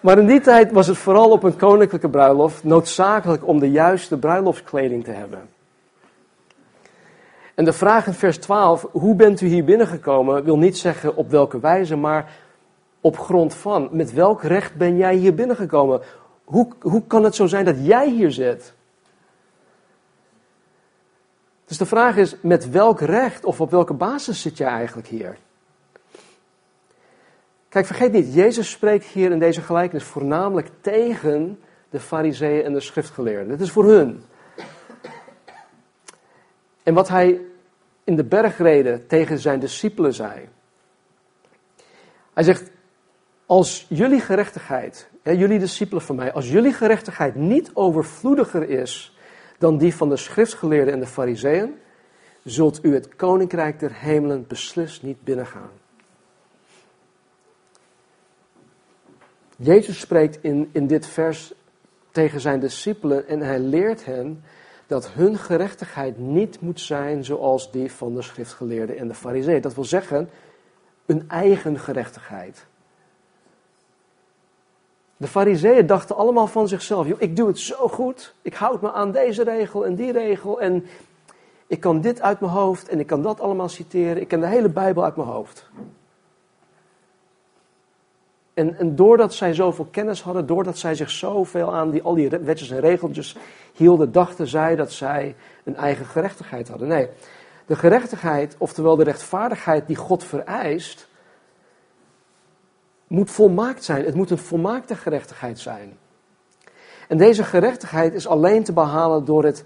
[0.00, 4.18] Maar in die tijd was het vooral op een koninklijke bruiloft noodzakelijk om de juiste
[4.18, 5.48] bruiloftskleding te hebben.
[7.54, 11.30] En de vraag in vers 12, hoe bent u hier binnengekomen, wil niet zeggen op
[11.30, 12.32] welke wijze, maar
[13.00, 13.88] op grond van.
[13.92, 16.00] Met welk recht ben jij hier binnengekomen?
[16.44, 18.74] Hoe, hoe kan het zo zijn dat jij hier zit?
[21.64, 25.38] Dus de vraag is, met welk recht of op welke basis zit jij eigenlijk hier?
[27.70, 32.80] Kijk, vergeet niet, Jezus spreekt hier in deze gelijkenis voornamelijk tegen de fariseeën en de
[32.80, 33.48] schriftgeleerden.
[33.48, 34.22] Dit is voor hun.
[36.82, 37.40] En wat hij
[38.04, 40.48] in de bergreden tegen zijn discipelen zei.
[42.34, 42.70] Hij zegt,
[43.46, 49.16] als jullie gerechtigheid, ja, jullie discipelen van mij, als jullie gerechtigheid niet overvloediger is
[49.58, 51.74] dan die van de schriftgeleerden en de fariseeën,
[52.44, 55.79] zult u het koninkrijk der hemelen beslist niet binnengaan.
[59.62, 61.52] Jezus spreekt in, in dit vers
[62.10, 64.44] tegen zijn discipelen en hij leert hen
[64.86, 69.60] dat hun gerechtigheid niet moet zijn zoals die van de schriftgeleerden en de fariseeën.
[69.60, 70.30] Dat wil zeggen,
[71.06, 72.66] een eigen gerechtigheid.
[75.16, 79.12] De fariseeën dachten allemaal van zichzelf, ik doe het zo goed, ik houd me aan
[79.12, 80.86] deze regel en die regel en
[81.66, 84.46] ik kan dit uit mijn hoofd en ik kan dat allemaal citeren, ik ken de
[84.46, 85.70] hele Bijbel uit mijn hoofd.
[88.54, 92.28] En, en doordat zij zoveel kennis hadden, doordat zij zich zoveel aan die, al die
[92.28, 93.36] wetjes en regeltjes
[93.72, 95.34] hielden, dachten zij dat zij
[95.64, 96.88] een eigen gerechtigheid hadden.
[96.88, 97.08] Nee,
[97.66, 101.08] de gerechtigheid, oftewel de rechtvaardigheid die God vereist,
[103.06, 104.04] moet volmaakt zijn.
[104.04, 105.98] Het moet een volmaakte gerechtigheid zijn.
[107.08, 109.64] En deze gerechtigheid is alleen te behalen door het,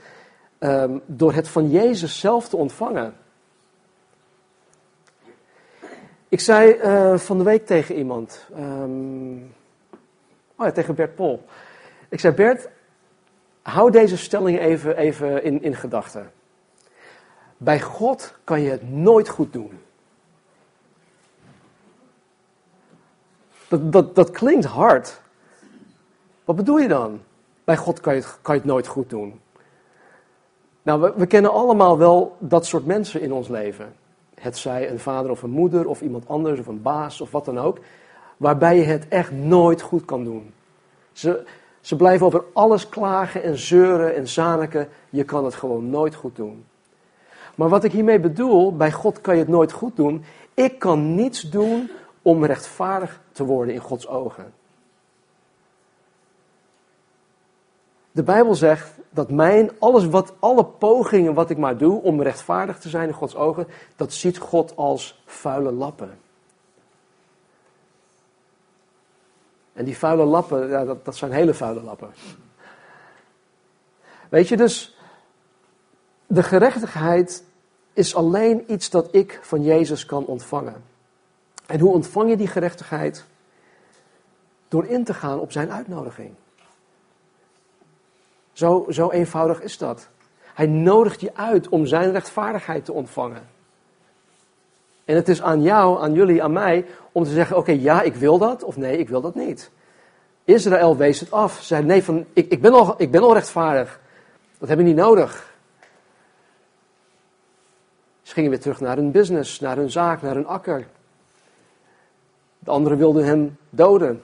[0.58, 3.14] um, door het van Jezus zelf te ontvangen.
[6.34, 9.54] Ik zei uh, van de week tegen iemand, um,
[10.56, 11.44] oh tegen Bert Pol.
[12.08, 12.68] Ik zei, Bert,
[13.62, 16.32] hou deze stelling even, even in, in gedachten.
[17.56, 19.80] Bij God kan je het nooit goed doen.
[23.68, 25.20] Dat, dat, dat klinkt hard.
[26.44, 27.22] Wat bedoel je dan?
[27.64, 29.40] Bij God kan je het, kan je nooit goed doen.
[30.82, 34.02] Nou, we kennen allemaal wel dat soort mensen in ons leven.
[34.44, 37.44] Het zij een vader of een moeder of iemand anders of een baas of wat
[37.44, 37.78] dan ook.
[38.36, 40.52] Waarbij je het echt nooit goed kan doen.
[41.12, 41.46] Ze,
[41.80, 44.88] ze blijven over alles klagen en zeuren en zaniken.
[45.10, 46.64] Je kan het gewoon nooit goed doen.
[47.54, 50.24] Maar wat ik hiermee bedoel, bij God kan je het nooit goed doen.
[50.54, 51.90] Ik kan niets doen
[52.22, 54.52] om rechtvaardig te worden in Gods ogen.
[58.14, 62.78] De Bijbel zegt dat mijn, alles wat, alle pogingen wat ik maar doe om rechtvaardig
[62.78, 66.18] te zijn in Gods ogen, dat ziet God als vuile lappen.
[69.72, 72.10] En die vuile lappen, ja, dat, dat zijn hele vuile lappen.
[74.28, 74.98] Weet je, dus
[76.26, 77.44] de gerechtigheid
[77.92, 80.84] is alleen iets dat ik van Jezus kan ontvangen.
[81.66, 83.24] En hoe ontvang je die gerechtigheid?
[84.68, 86.34] Door in te gaan op zijn uitnodiging.
[88.54, 90.08] Zo, zo eenvoudig is dat.
[90.54, 93.48] Hij nodigt je uit om zijn rechtvaardigheid te ontvangen.
[95.04, 98.14] En het is aan jou, aan jullie, aan mij om te zeggen: Oké, ja, ik
[98.14, 99.70] wil dat, of nee, ik wil dat niet.
[100.44, 101.58] Israël wees het af.
[101.58, 104.00] Ze zei: Nee, van, ik, ik, ben al, ik ben al rechtvaardig.
[104.58, 105.52] Dat heb ik niet nodig.
[108.22, 110.86] Ze gingen weer terug naar hun business, naar hun zaak, naar hun akker.
[112.58, 114.22] De anderen wilden hem doden.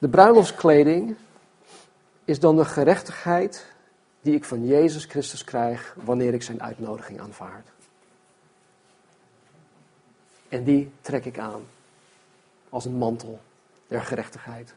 [0.00, 1.16] De bruiloftskleding
[2.24, 3.66] is dan de gerechtigheid
[4.20, 7.68] die ik van Jezus Christus krijg wanneer ik zijn uitnodiging aanvaard.
[10.48, 11.62] En die trek ik aan
[12.68, 13.40] als een mantel
[13.86, 14.74] der gerechtigheid.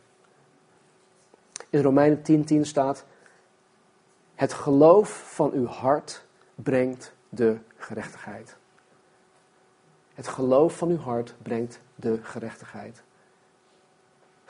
[1.69, 3.05] In Romeinen 10:10 10 staat:
[4.36, 6.23] Het geloof van uw hart
[6.55, 8.55] brengt de gerechtigheid.
[10.13, 13.03] Het geloof van uw hart brengt de gerechtigheid.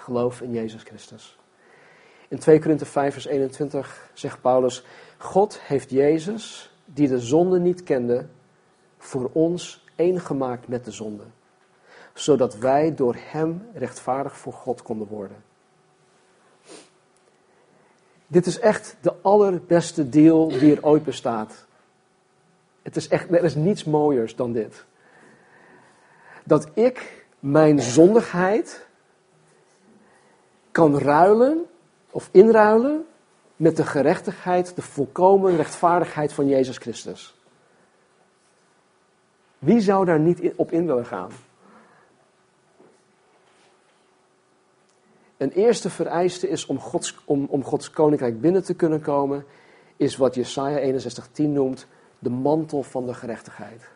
[0.03, 1.37] Geloof in Jezus Christus.
[2.27, 4.85] In 2 Korinthe 5 vers 21 zegt Paulus,
[5.17, 8.25] God heeft Jezus, die de zonde niet kende,
[8.97, 11.23] voor ons één gemaakt met de zonde,
[12.13, 15.43] zodat wij door Hem rechtvaardig voor God konden worden.
[18.27, 21.65] Dit is echt de allerbeste deal die er ooit bestaat.
[22.81, 24.85] Het is echt, er is niets mooiers dan dit
[26.43, 28.82] dat ik mijn zondigheid
[30.73, 31.65] kan ruilen
[32.11, 33.05] of inruilen
[33.55, 37.35] met de gerechtigheid, de volkomen rechtvaardigheid van Jezus Christus.
[39.59, 41.31] Wie zou daar niet op in willen gaan?
[45.37, 49.45] Een eerste vereiste is om Gods, om, om Gods koninkrijk binnen te kunnen komen,
[49.97, 51.87] is wat Jesaja 61:10 noemt
[52.19, 53.92] de mantel van de gerechtigheid.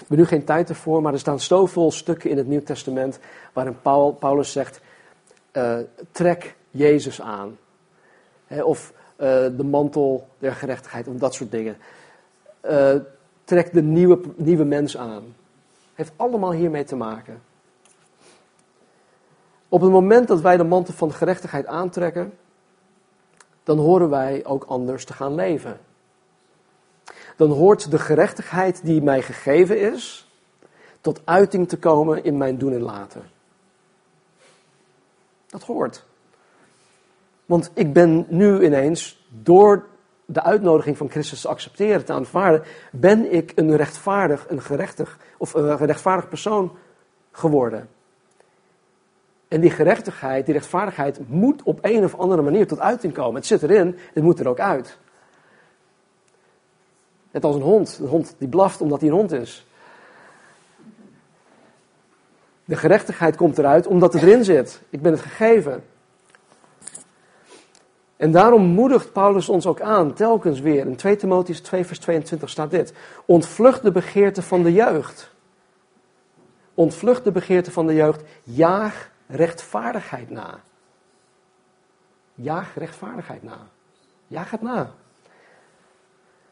[0.00, 3.18] We hebben nu geen tijd ervoor, maar er staan zoveel stukken in het Nieuw Testament
[3.52, 4.80] waarin Paul, Paulus zegt:
[5.52, 5.78] uh,
[6.10, 7.58] trek Jezus aan.
[8.62, 9.26] Of eh,
[9.56, 11.76] de mantel der gerechtigheid, of dat soort dingen.
[12.64, 12.94] Uh,
[13.44, 15.22] trek de nieuwe, nieuwe mens aan.
[15.94, 17.42] Heeft allemaal hiermee te maken.
[19.68, 22.32] Op het moment dat wij de mantel van gerechtigheid aantrekken,
[23.62, 25.80] dan horen wij ook anders te gaan leven.
[27.40, 30.30] Dan hoort de gerechtigheid die mij gegeven is,
[31.00, 33.22] tot uiting te komen in mijn doen en laten.
[35.46, 36.04] Dat hoort.
[37.46, 39.86] Want ik ben nu ineens, door
[40.24, 42.62] de uitnodiging van Christus te accepteren, te aanvaarden,
[42.92, 46.76] ben ik een rechtvaardig, een gerechtig, of een rechtvaardig persoon
[47.32, 47.88] geworden.
[49.48, 53.34] En die gerechtigheid, die rechtvaardigheid moet op een of andere manier tot uiting komen.
[53.34, 54.98] Het zit erin, het moet er ook uit.
[57.30, 57.98] Net als een hond.
[58.00, 59.66] Een hond die blaft omdat hij een hond is.
[62.64, 64.82] De gerechtigheid komt eruit omdat het erin zit.
[64.90, 65.84] Ik ben het gegeven.
[68.16, 70.86] En daarom moedigt Paulus ons ook aan, telkens weer.
[70.86, 72.92] In 2 Timotheus 2, vers 22 staat dit.
[73.24, 75.30] Ontvlucht de begeerte van de jeugd.
[76.74, 78.22] Ontvlucht de begeerte van de jeugd.
[78.42, 80.60] Jaag rechtvaardigheid na.
[82.34, 83.58] Jaag rechtvaardigheid na.
[84.26, 84.90] Jaag het na.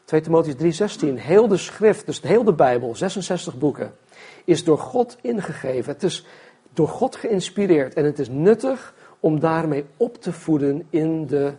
[0.09, 1.17] 2 Timotheus 3:16.
[1.17, 3.95] Heel de schrift, dus heel de Bijbel, 66 boeken,
[4.45, 5.93] is door God ingegeven.
[5.93, 6.25] Het is
[6.73, 11.53] door God geïnspireerd en het is nuttig om daarmee op te voeden in de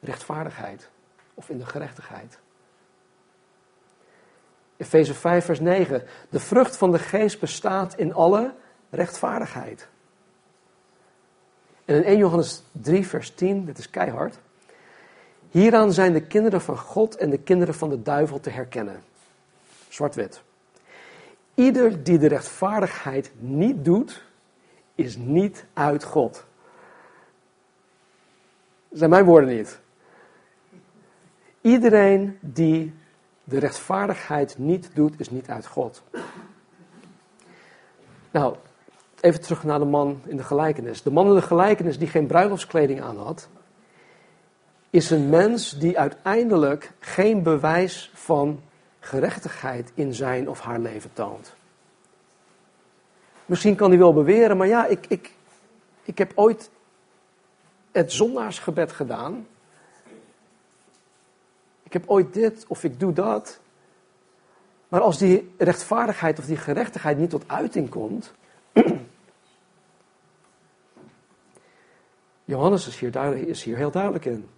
[0.00, 0.90] rechtvaardigheid
[1.34, 2.38] of in de gerechtigheid.
[4.76, 6.02] Efeze 5, vers 9.
[6.28, 8.54] De vrucht van de geest bestaat in alle
[8.90, 9.88] rechtvaardigheid.
[11.84, 14.38] En in 1 Johannes 3, vers 10, dit is keihard.
[15.54, 19.02] Hieraan zijn de kinderen van God en de kinderen van de duivel te herkennen.
[19.88, 20.42] Zwart-wit.
[21.54, 24.22] Ieder die de rechtvaardigheid niet doet,
[24.94, 26.44] is niet uit God.
[28.88, 29.80] Dat zijn mijn woorden niet.
[31.60, 32.94] Iedereen die
[33.44, 36.02] de rechtvaardigheid niet doet, is niet uit God.
[38.30, 38.56] Nou,
[39.20, 41.02] even terug naar de man in de gelijkenis.
[41.02, 43.48] De man in de gelijkenis die geen bruiloftskleding aan had,
[44.94, 48.62] is een mens die uiteindelijk geen bewijs van
[49.00, 51.54] gerechtigheid in zijn of haar leven toont.
[53.46, 55.32] Misschien kan hij wel beweren, maar ja, ik, ik,
[56.02, 56.70] ik heb ooit
[57.92, 59.46] het zondaarsgebed gedaan.
[61.82, 63.60] Ik heb ooit dit of ik doe dat.
[64.88, 68.32] Maar als die rechtvaardigheid of die gerechtigheid niet tot uiting komt.
[72.44, 74.48] Johannes is hier, is hier heel duidelijk in.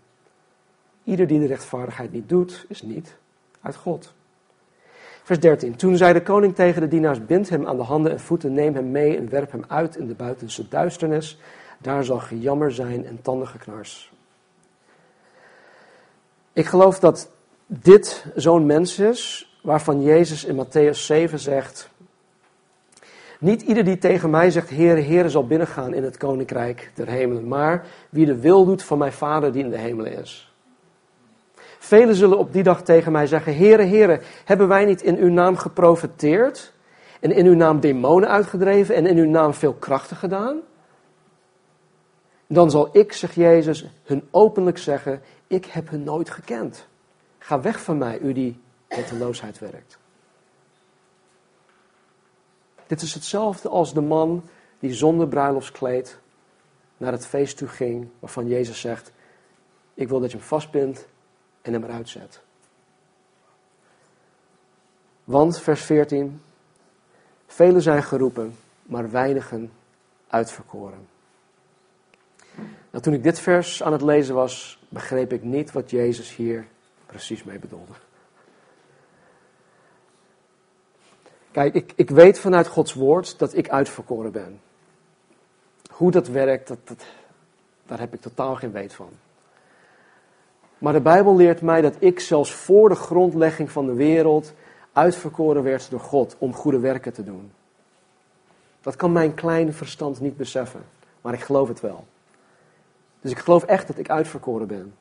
[1.07, 3.17] Ieder die de rechtvaardigheid niet doet, is niet
[3.61, 4.15] uit God.
[5.23, 5.77] Vers 13.
[5.77, 8.75] Toen zei de koning tegen de dienaars: Bind hem aan de handen en voeten, neem
[8.75, 11.39] hem mee en werp hem uit in de buitenste duisternis.
[11.79, 14.13] Daar zal gejammer zijn en tandengeknars.
[16.53, 17.31] Ik geloof dat
[17.67, 21.91] dit zo'n mens is waarvan Jezus in Matthäus 7 zegt:
[23.39, 27.49] Niet ieder die tegen mij zegt, Heere, Heere, zal binnengaan in het koninkrijk der hemelen,
[27.49, 30.46] maar wie de wil doet van mijn Vader die in de hemelen is.
[31.87, 35.28] Velen zullen op die dag tegen mij zeggen: Heere, Heere, hebben wij niet in uw
[35.28, 36.72] naam geprofeteerd?
[37.20, 40.61] En in uw naam demonen uitgedreven en in uw naam veel krachten gedaan?
[42.47, 46.87] Dan zal ik, zegt Jezus, hun openlijk zeggen: Ik heb hun nooit gekend.
[47.39, 49.99] Ga weg van mij, u die wetteloosheid werkt.
[52.87, 54.45] Dit is hetzelfde als de man
[54.78, 56.18] die zonder bruiloftskleed
[56.97, 59.12] naar het feest toe ging, waarvan Jezus zegt:
[59.95, 61.07] Ik wil dat je hem vastbindt
[61.67, 62.41] en hem eruit zet.
[65.25, 66.43] Want, vers 14,
[67.47, 69.73] velen zijn geroepen, maar weinigen
[70.29, 71.09] uitverkoren.
[72.91, 76.67] Nou, toen ik dit vers aan het lezen was, begreep ik niet wat Jezus hier
[77.07, 77.93] precies mee bedoelde.
[81.51, 84.61] Kijk, ik, ik weet vanuit Gods woord dat ik uitverkoren ben.
[85.91, 87.05] Hoe dat werkt, dat, dat,
[87.87, 89.11] daar heb ik totaal geen weet van.
[90.79, 94.53] Maar de Bijbel leert mij dat ik zelfs voor de grondlegging van de wereld
[94.93, 97.53] uitverkoren werd door God om goede werken te doen.
[98.81, 100.85] Dat kan mijn kleine verstand niet beseffen,
[101.20, 102.05] maar ik geloof het wel.
[103.20, 104.95] Dus ik geloof echt dat ik uitverkoren ben.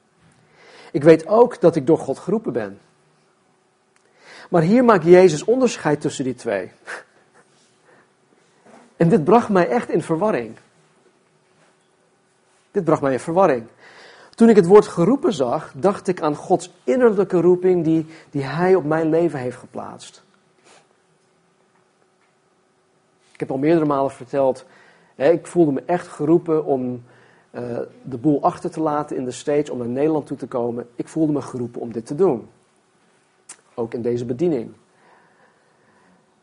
[0.92, 2.80] Ik weet ook dat ik door God geroepen ben.
[4.50, 6.72] Maar hier maakt Jezus onderscheid tussen die twee.
[8.98, 10.56] En dit bracht mij echt in verwarring.
[12.72, 13.68] Dit bracht mij in verwarring.
[14.36, 18.76] Toen ik het woord geroepen zag, dacht ik aan Gods innerlijke roeping die, die Hij
[18.76, 20.24] op mijn leven heeft geplaatst.
[23.32, 24.66] Ik heb al meerdere malen verteld,
[25.16, 27.04] hè, ik voelde me echt geroepen om
[27.52, 30.88] eh, de boel achter te laten in de States om naar Nederland toe te komen.
[30.96, 32.48] Ik voelde me geroepen om dit te doen.
[33.74, 34.72] Ook in deze bediening.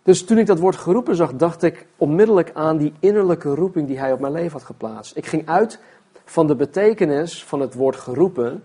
[0.03, 3.99] Dus toen ik dat woord geroepen zag, dacht ik onmiddellijk aan die innerlijke roeping die
[3.99, 5.17] hij op mijn leven had geplaatst.
[5.17, 5.81] Ik ging uit
[6.25, 8.65] van de betekenis van het woord geroepen,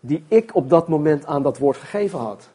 [0.00, 2.48] die ik op dat moment aan dat woord gegeven had.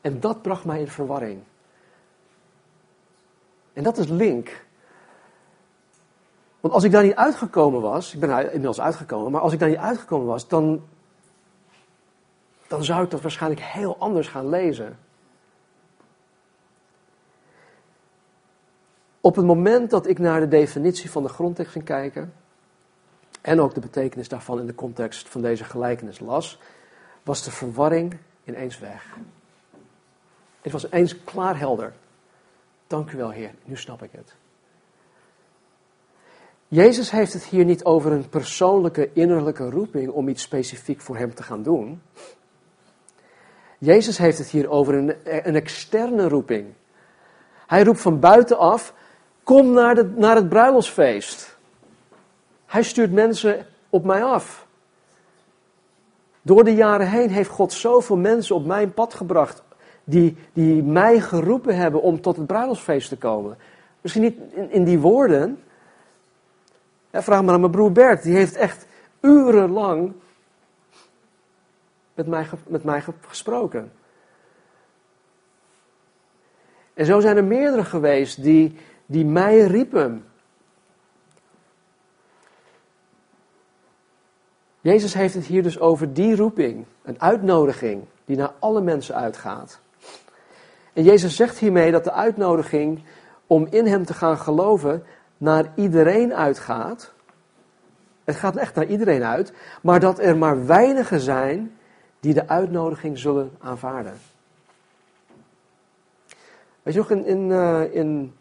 [0.00, 1.42] En dat bracht mij in verwarring.
[3.72, 4.64] En dat is link.
[6.60, 9.68] Want als ik daar niet uitgekomen was, ik ben inmiddels uitgekomen, maar als ik daar
[9.68, 10.82] niet uitgekomen was, dan,
[12.66, 14.98] dan zou ik dat waarschijnlijk heel anders gaan lezen.
[19.20, 22.32] Op het moment dat ik naar de definitie van de grondtekst ging kijken,
[23.40, 26.58] en ook de betekenis daarvan in de context van deze gelijkenis las,
[27.22, 29.16] was de verwarring ineens weg.
[30.62, 31.92] Het was eens klaar helder.
[32.86, 34.34] Dank u wel, Heer, nu snap ik het.
[36.68, 41.34] Jezus heeft het hier niet over een persoonlijke innerlijke roeping om iets specifiek voor hem
[41.34, 42.02] te gaan doen.
[43.78, 45.14] Jezus heeft het hier over een,
[45.48, 46.72] een externe roeping.
[47.66, 48.94] Hij roept van buitenaf:
[49.42, 51.58] kom naar, naar het bruiloftsfeest.
[52.66, 54.66] Hij stuurt mensen op mij af.
[56.42, 59.62] Door de jaren heen heeft God zoveel mensen op mijn pad gebracht.
[60.04, 63.58] Die, die mij geroepen hebben om tot het bruiloftsfeest te komen.
[64.00, 65.62] Misschien niet in, in die woorden.
[67.10, 68.22] Ja, vraag maar aan mijn broer Bert.
[68.22, 68.86] Die heeft echt
[69.20, 70.12] urenlang
[72.14, 73.92] met mij, met mij gesproken.
[76.94, 78.76] En zo zijn er meerdere geweest die,
[79.10, 80.24] die mij riepen.
[84.80, 89.80] Jezus heeft het hier dus over die roeping, een uitnodiging die naar alle mensen uitgaat.
[90.92, 93.02] En Jezus zegt hiermee dat de uitnodiging
[93.46, 95.04] om in Hem te gaan geloven
[95.36, 97.12] naar iedereen uitgaat.
[98.24, 99.52] Het gaat echt naar iedereen uit,
[99.82, 101.76] maar dat er maar weinigen zijn
[102.20, 104.14] die de uitnodiging zullen aanvaarden.
[106.82, 108.34] Weet je nog, in, in, uh, in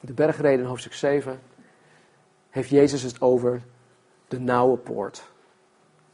[0.00, 1.40] de bergreden hoofdstuk 7
[2.50, 3.62] heeft Jezus het over
[4.28, 5.30] de nauwe poort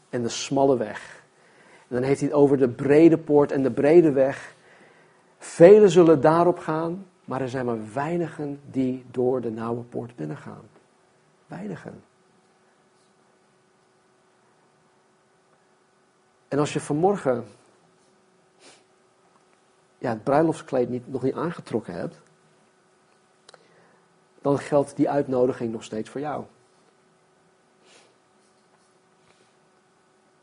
[0.08, 1.24] en de smalle weg.
[1.88, 4.54] En dan heeft hij het over de brede poort en de brede weg.
[5.38, 10.68] Velen zullen daarop gaan, maar er zijn maar weinigen die door de nauwe poort binnengaan.
[11.46, 12.02] Weinigen.
[16.48, 17.44] En als je vanmorgen
[19.98, 22.20] ja, het bruiloftskleed niet, nog niet aangetrokken hebt,
[24.46, 26.44] dan geldt die uitnodiging nog steeds voor jou.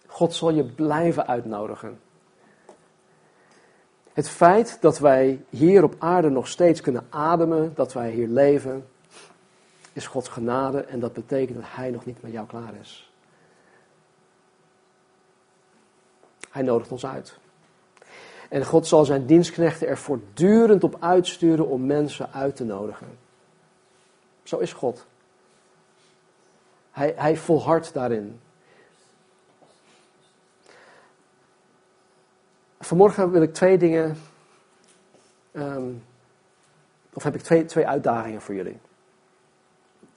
[0.07, 1.99] God zal je blijven uitnodigen.
[4.13, 8.87] Het feit dat wij hier op aarde nog steeds kunnen ademen, dat wij hier leven,
[9.93, 13.11] is Gods genade en dat betekent dat Hij nog niet met jou klaar is.
[16.49, 17.37] Hij nodigt ons uit.
[18.49, 23.22] En God zal zijn dienstknechten er voortdurend op uitsturen om mensen uit te nodigen.
[24.43, 25.05] Zo is God.
[26.91, 28.39] Hij, hij volhardt daarin.
[32.79, 34.17] Vanmorgen wil ik twee dingen.
[35.53, 36.03] Um,
[37.13, 38.79] of heb ik twee, twee uitdagingen voor jullie.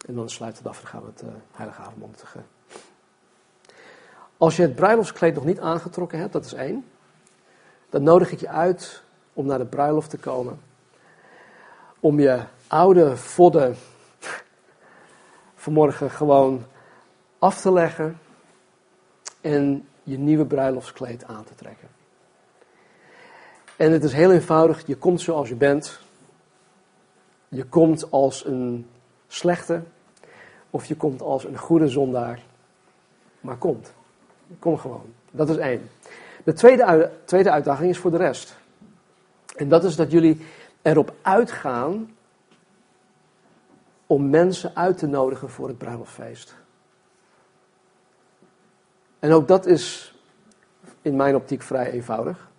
[0.06, 2.24] En dan sluit het af en gaan we het uh, Heilige Avond
[4.36, 6.84] Als je het bruiloftskleed nog niet aangetrokken hebt, dat is één.
[7.90, 9.02] Dan nodig ik je uit
[9.32, 10.60] om naar de bruiloft te komen.
[12.00, 13.76] Om je oude vodden
[15.66, 16.64] vanmorgen gewoon
[17.38, 18.18] af te leggen.
[19.40, 21.88] En je nieuwe bruiloftskleed aan te trekken.
[23.76, 24.86] En het is heel eenvoudig.
[24.86, 26.00] Je komt zoals je bent.
[27.48, 28.86] Je komt als een
[29.28, 29.82] slechte.
[30.70, 32.42] Of je komt als een goede zondaar.
[33.40, 33.92] Maar komt.
[34.58, 35.12] Kom gewoon.
[35.30, 35.90] Dat is één.
[36.44, 38.56] De tweede, tweede uitdaging is voor de rest.
[39.56, 40.46] En dat is dat jullie
[40.82, 42.15] erop uitgaan
[44.06, 46.56] om mensen uit te nodigen voor het bruiloftfeest.
[49.18, 50.14] En ook dat is
[51.02, 52.50] in mijn optiek vrij eenvoudig.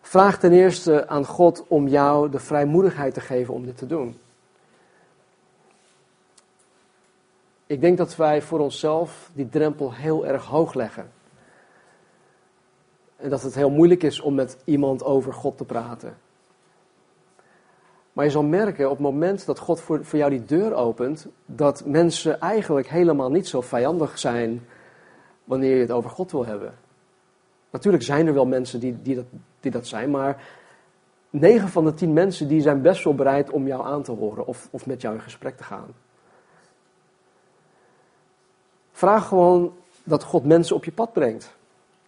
[0.00, 4.18] Vraag ten eerste aan God om jou de vrijmoedigheid te geven om dit te doen.
[7.66, 11.10] Ik denk dat wij voor onszelf die drempel heel erg hoog leggen.
[13.16, 16.16] En dat het heel moeilijk is om met iemand over God te praten.
[18.14, 21.26] Maar je zal merken op het moment dat God voor, voor jou die deur opent,
[21.46, 24.66] dat mensen eigenlijk helemaal niet zo vijandig zijn
[25.44, 26.74] wanneer je het over God wil hebben.
[27.70, 29.24] Natuurlijk zijn er wel mensen die, die, dat,
[29.60, 30.42] die dat zijn, maar
[31.30, 34.46] 9 van de 10 mensen die zijn best wel bereid om jou aan te horen
[34.46, 35.94] of, of met jou in gesprek te gaan.
[38.92, 39.72] Vraag gewoon
[40.04, 41.56] dat God mensen op je pad brengt.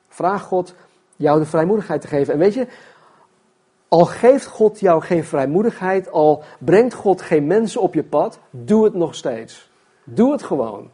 [0.08, 0.74] Vraag God
[1.16, 2.32] jou de vrijmoedigheid te geven.
[2.32, 2.66] En weet je,
[3.88, 8.84] al geeft God jou geen vrijmoedigheid, al brengt God geen mensen op je pad, doe
[8.84, 9.70] het nog steeds.
[10.04, 10.90] Doe het gewoon.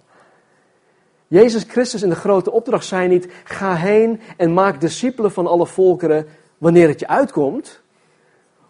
[1.28, 5.66] Jezus Christus in de grote opdracht zei niet: ga heen en maak discipelen van alle
[5.66, 6.26] volkeren
[6.58, 7.80] wanneer het je uitkomt.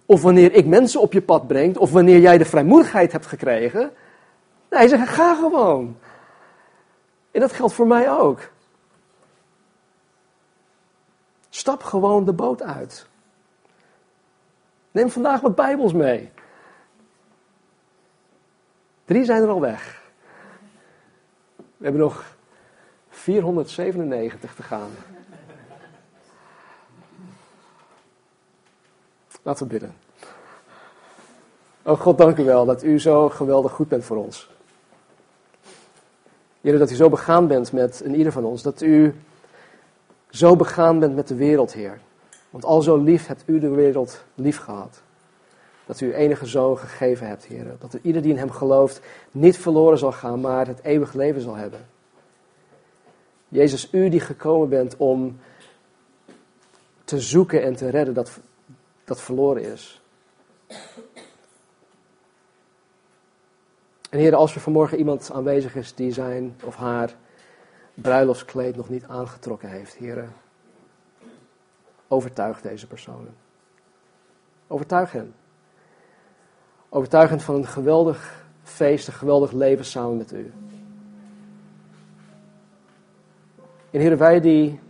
[0.07, 3.81] Of wanneer ik mensen op je pad breng, of wanneer jij de vrijmoedigheid hebt gekregen.
[4.71, 5.97] Nee, hij zegt: ga gewoon.
[7.31, 8.41] En dat geldt voor mij ook.
[11.49, 13.07] Stap gewoon de boot uit.
[14.93, 16.31] Neem vandaag wat Bijbels mee.
[19.05, 20.03] Drie zijn er al weg.
[21.57, 22.25] We hebben nog
[23.09, 24.91] 497 te gaan.
[29.43, 29.95] Laten we bidden.
[31.83, 34.51] Oh God, dank u wel dat u zo geweldig goed bent voor ons.
[36.61, 38.63] Heer, dat u zo begaan bent met een ieder van ons.
[38.63, 39.15] Dat u
[40.31, 42.01] zo begaan bent met de wereld, Heer.
[42.53, 45.03] Want al zo lief hebt u de wereld lief gehad.
[45.87, 47.77] Dat u uw enige zoon gegeven hebt, Heer.
[47.79, 49.01] Dat ieder die in hem gelooft
[49.31, 51.81] niet verloren zal gaan, maar het eeuwig leven zal hebben.
[53.49, 55.39] Jezus, u die gekomen bent om
[57.05, 58.41] te zoeken en te redden dat,
[59.05, 60.03] dat verloren is.
[64.11, 67.15] En Heer, als er vanmorgen iemand aanwezig is die zijn of haar
[67.95, 70.29] bruiloftskleed nog niet aangetrokken heeft, Heer,
[72.13, 73.35] overtuig deze personen.
[74.67, 75.35] Overtuig hen.
[76.89, 80.53] Overtuig hen van een geweldig feest, een geweldig leven samen met u.
[83.91, 84.81] En Heer, wij die,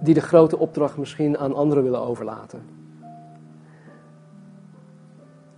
[0.00, 2.68] die de grote opdracht misschien aan anderen willen overlaten.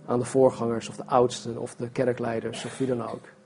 [0.05, 3.40] Aan de voorgangers of de oudsten of de kerkleiders of wie dan ook.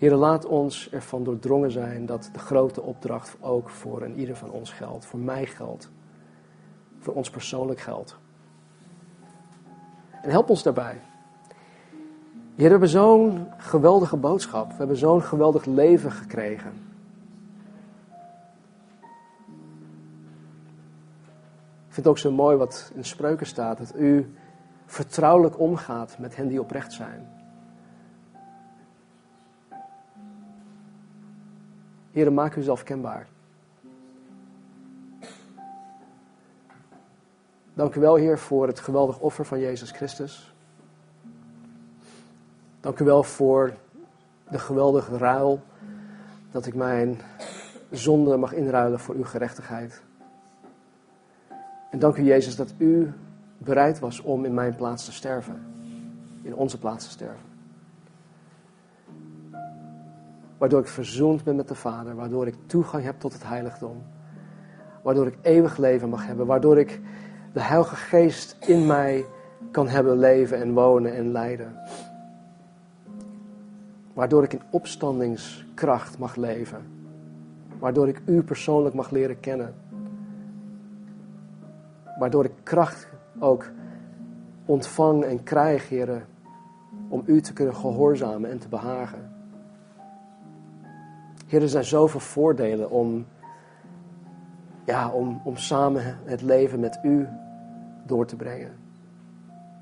[0.00, 4.50] Heer, laat ons ervan doordrongen zijn dat de grote opdracht ook voor een ieder van
[4.50, 5.04] ons geldt.
[5.04, 5.90] Voor mij geldt.
[6.98, 8.16] Voor ons persoonlijk geldt.
[10.22, 11.00] En help ons daarbij.
[12.54, 14.70] Heer, we hebben zo'n geweldige boodschap.
[14.70, 16.72] We hebben zo'n geweldig leven gekregen.
[21.86, 24.34] Ik vind het ook zo mooi wat in spreuken staat: dat u
[24.86, 27.39] vertrouwelijk omgaat met hen die oprecht zijn.
[32.10, 33.26] Heer, maak uzelf kenbaar.
[37.74, 40.54] Dank u wel, Heer, voor het geweldig offer van Jezus Christus.
[42.80, 43.74] Dank u wel voor
[44.50, 45.60] de geweldige ruil
[46.50, 47.20] dat ik mijn
[47.90, 50.02] zonde mag inruilen voor uw gerechtigheid.
[51.90, 53.12] En dank u, Jezus, dat u
[53.58, 55.62] bereid was om in mijn plaats te sterven.
[56.42, 57.49] In onze plaats te sterven.
[60.60, 62.14] Waardoor ik verzoend ben met de Vader.
[62.14, 64.02] Waardoor ik toegang heb tot het heiligdom.
[65.02, 66.46] Waardoor ik eeuwig leven mag hebben.
[66.46, 67.00] Waardoor ik
[67.52, 69.24] de Heilige Geest in mij
[69.70, 71.76] kan hebben leven en wonen en lijden.
[74.12, 76.80] Waardoor ik in opstandingskracht mag leven.
[77.78, 79.74] Waardoor ik u persoonlijk mag leren kennen.
[82.18, 83.08] Waardoor ik kracht
[83.38, 83.70] ook
[84.64, 86.26] ontvang en krijg, heren,
[87.08, 89.29] om u te kunnen gehoorzamen en te behagen.
[91.50, 93.26] Heer, er zijn zoveel voordelen om,
[94.84, 97.28] ja, om, om samen het leven met u
[98.06, 98.78] door te brengen.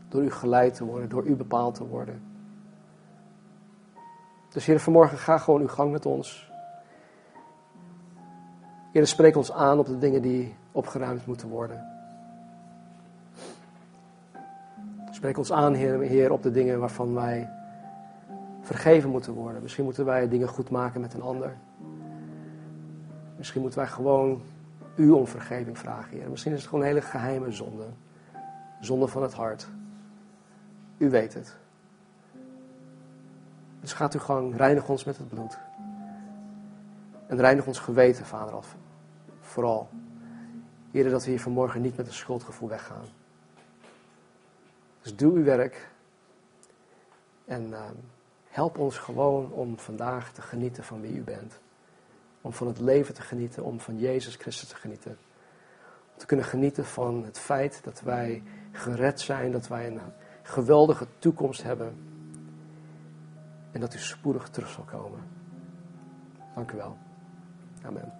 [0.09, 2.23] Door u geleid te worden, door u bepaald te worden.
[4.53, 6.51] Dus Heer, vanmorgen ga gewoon uw gang met ons.
[8.93, 11.87] Heer, spreek ons aan op de dingen die opgeruimd moeten worden.
[15.11, 17.58] Spreek ons aan, Heer, Heer, op de dingen waarvan wij
[18.69, 19.63] vergeven moeten worden.
[19.63, 21.57] Misschien moeten wij dingen goed maken met een ander.
[23.37, 24.43] Misschien moeten wij gewoon
[24.97, 26.31] u om vergeving vragen, Heer.
[26.31, 27.87] Misschien is het gewoon een hele geheime zonde.
[28.81, 29.69] Zonde van het hart.
[30.97, 31.57] U weet het.
[33.81, 35.59] Dus gaat u gewoon, reinig ons met het bloed.
[37.27, 38.77] En reinig ons geweten, Vader, af.
[39.41, 39.89] Vooral.
[40.91, 43.05] Heer, dat we hier vanmorgen niet met een schuldgevoel weggaan.
[45.03, 45.91] Dus doe uw werk.
[47.45, 47.81] En uh,
[48.59, 51.61] help ons gewoon om vandaag te genieten van wie u bent.
[52.41, 55.19] Om van het leven te genieten, om van Jezus Christus te genieten.
[56.13, 58.43] Om te kunnen genieten van het feit dat wij
[58.73, 60.01] gered zijn, dat wij een
[60.43, 61.97] geweldige toekomst hebben
[63.73, 65.21] en dat u spoedig terug zal komen.
[66.55, 66.97] Dank u wel.
[67.83, 68.18] Amen.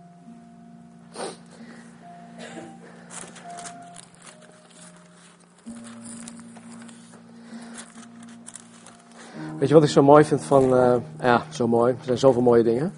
[9.59, 12.43] Weet je wat ik zo mooi vind van, uh, ja, zo mooi, er zijn zoveel
[12.43, 12.93] mooie dingen.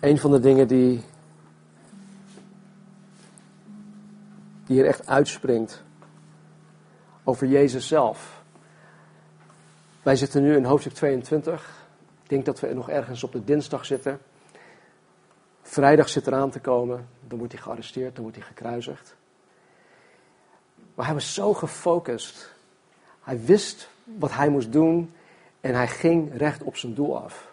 [0.00, 1.02] Een van de dingen die,
[4.66, 5.82] die hier echt uitspringt
[7.24, 8.42] over Jezus zelf.
[10.02, 11.86] Wij zitten nu in hoofdstuk 22.
[12.22, 14.20] Ik denk dat we nog ergens op de dinsdag zitten.
[15.62, 17.08] Vrijdag zit eraan te komen.
[17.28, 19.16] Dan wordt hij gearresteerd, dan wordt hij gekruisigd.
[20.94, 22.52] Maar hij was zo gefocust.
[23.22, 25.12] Hij wist wat hij moest doen
[25.60, 27.52] en hij ging recht op zijn doel af.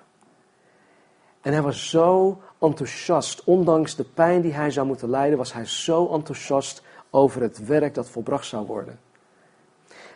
[1.41, 5.66] En hij was zo enthousiast, ondanks de pijn die hij zou moeten lijden, was hij
[5.66, 8.99] zo enthousiast over het werk dat volbracht zou worden.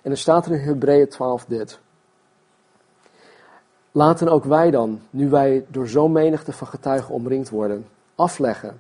[0.02, 1.80] En er staat er in Hebreeën 12 dit.
[3.92, 8.80] Laten ook wij dan, nu wij door zo'n menigte van getuigen omringd worden, afleggen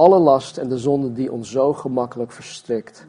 [0.00, 3.06] alle last en de zonde die ons zo gemakkelijk verstrikt.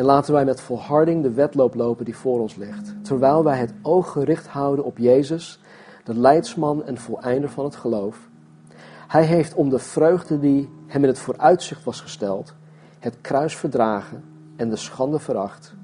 [0.00, 3.72] En laten wij met volharding de wedloop lopen die voor ons ligt, terwijl wij het
[3.82, 5.60] oog gericht houden op Jezus,
[6.04, 8.28] de leidsman en voleinder van het geloof.
[9.08, 12.54] Hij heeft om de vreugde die hem in het vooruitzicht was gesteld,
[12.98, 14.24] het kruis verdragen
[14.56, 15.74] en de schande veracht,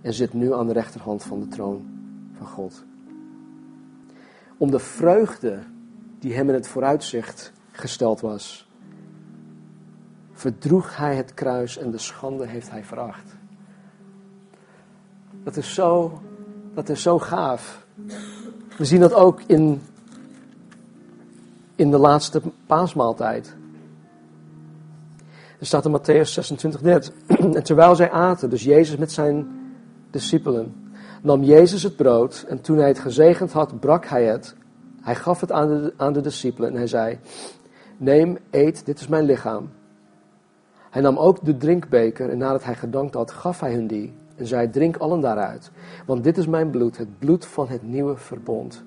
[0.00, 1.86] en zit nu aan de rechterhand van de troon
[2.32, 2.84] van God.
[4.56, 5.58] Om de vreugde
[6.18, 8.68] die hem in het vooruitzicht gesteld was,
[10.32, 13.38] verdroeg hij het kruis en de schande heeft hij veracht.
[15.44, 16.20] Dat is zo,
[16.74, 17.86] dat is zo gaaf.
[18.76, 19.82] We zien dat ook in,
[21.74, 23.54] in de laatste paasmaaltijd.
[25.58, 27.12] Er staat in Matthäus 26 net.
[27.56, 29.48] En terwijl zij aten, dus Jezus met zijn
[30.10, 34.54] discipelen, nam Jezus het brood en toen hij het gezegend had, brak hij het.
[35.00, 37.18] Hij gaf het aan de, aan de discipelen en hij zei,
[37.96, 39.70] neem, eet, dit is mijn lichaam.
[40.90, 44.46] Hij nam ook de drinkbeker en nadat hij gedankt had, gaf hij hun die en
[44.46, 45.70] zei, drink allen daaruit,
[46.06, 48.84] want dit is mijn bloed, het bloed van het nieuwe verbond,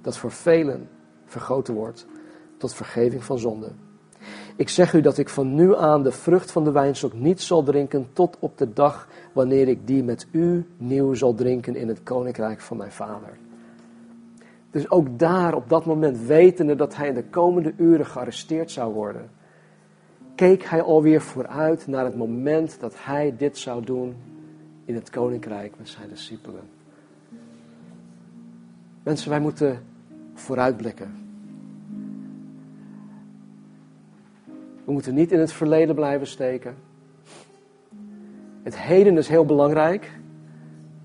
[0.00, 0.88] dat voor velen
[1.24, 2.06] vergoten wordt
[2.56, 3.68] tot vergeving van zonde.
[4.56, 7.62] Ik zeg u dat ik van nu aan de vrucht van de wijnstok niet zal
[7.62, 12.02] drinken tot op de dag wanneer ik die met u nieuw zal drinken in het
[12.02, 13.38] koninkrijk van mijn vader.
[14.70, 18.92] Dus ook daar, op dat moment, wetende dat hij in de komende uren gearresteerd zou
[18.92, 19.30] worden,
[20.34, 24.14] keek hij alweer vooruit naar het moment dat hij dit zou doen
[24.92, 26.62] in het koninkrijk met zijn discipelen.
[29.02, 29.82] Mensen, wij moeten
[30.34, 31.14] vooruitblikken.
[34.84, 36.74] We moeten niet in het verleden blijven steken.
[38.62, 40.10] Het heden is heel belangrijk.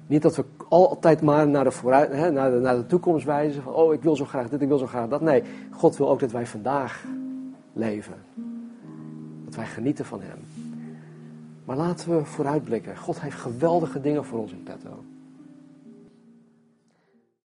[0.08, 3.64] Niet dat we altijd maar naar de, vooruit, hè, naar naar de toekomst wijzen.
[3.64, 5.22] Van, oh, ik wil zo graag dit, ik wil zo graag dat.
[5.22, 7.06] Nee, God wil ook dat wij vandaag
[7.74, 8.16] leven.
[9.46, 10.57] Dat wij genieten van Hem.
[11.68, 12.97] Maar laten we vooruitblikken.
[12.97, 15.03] God heeft geweldige dingen voor ons in petto.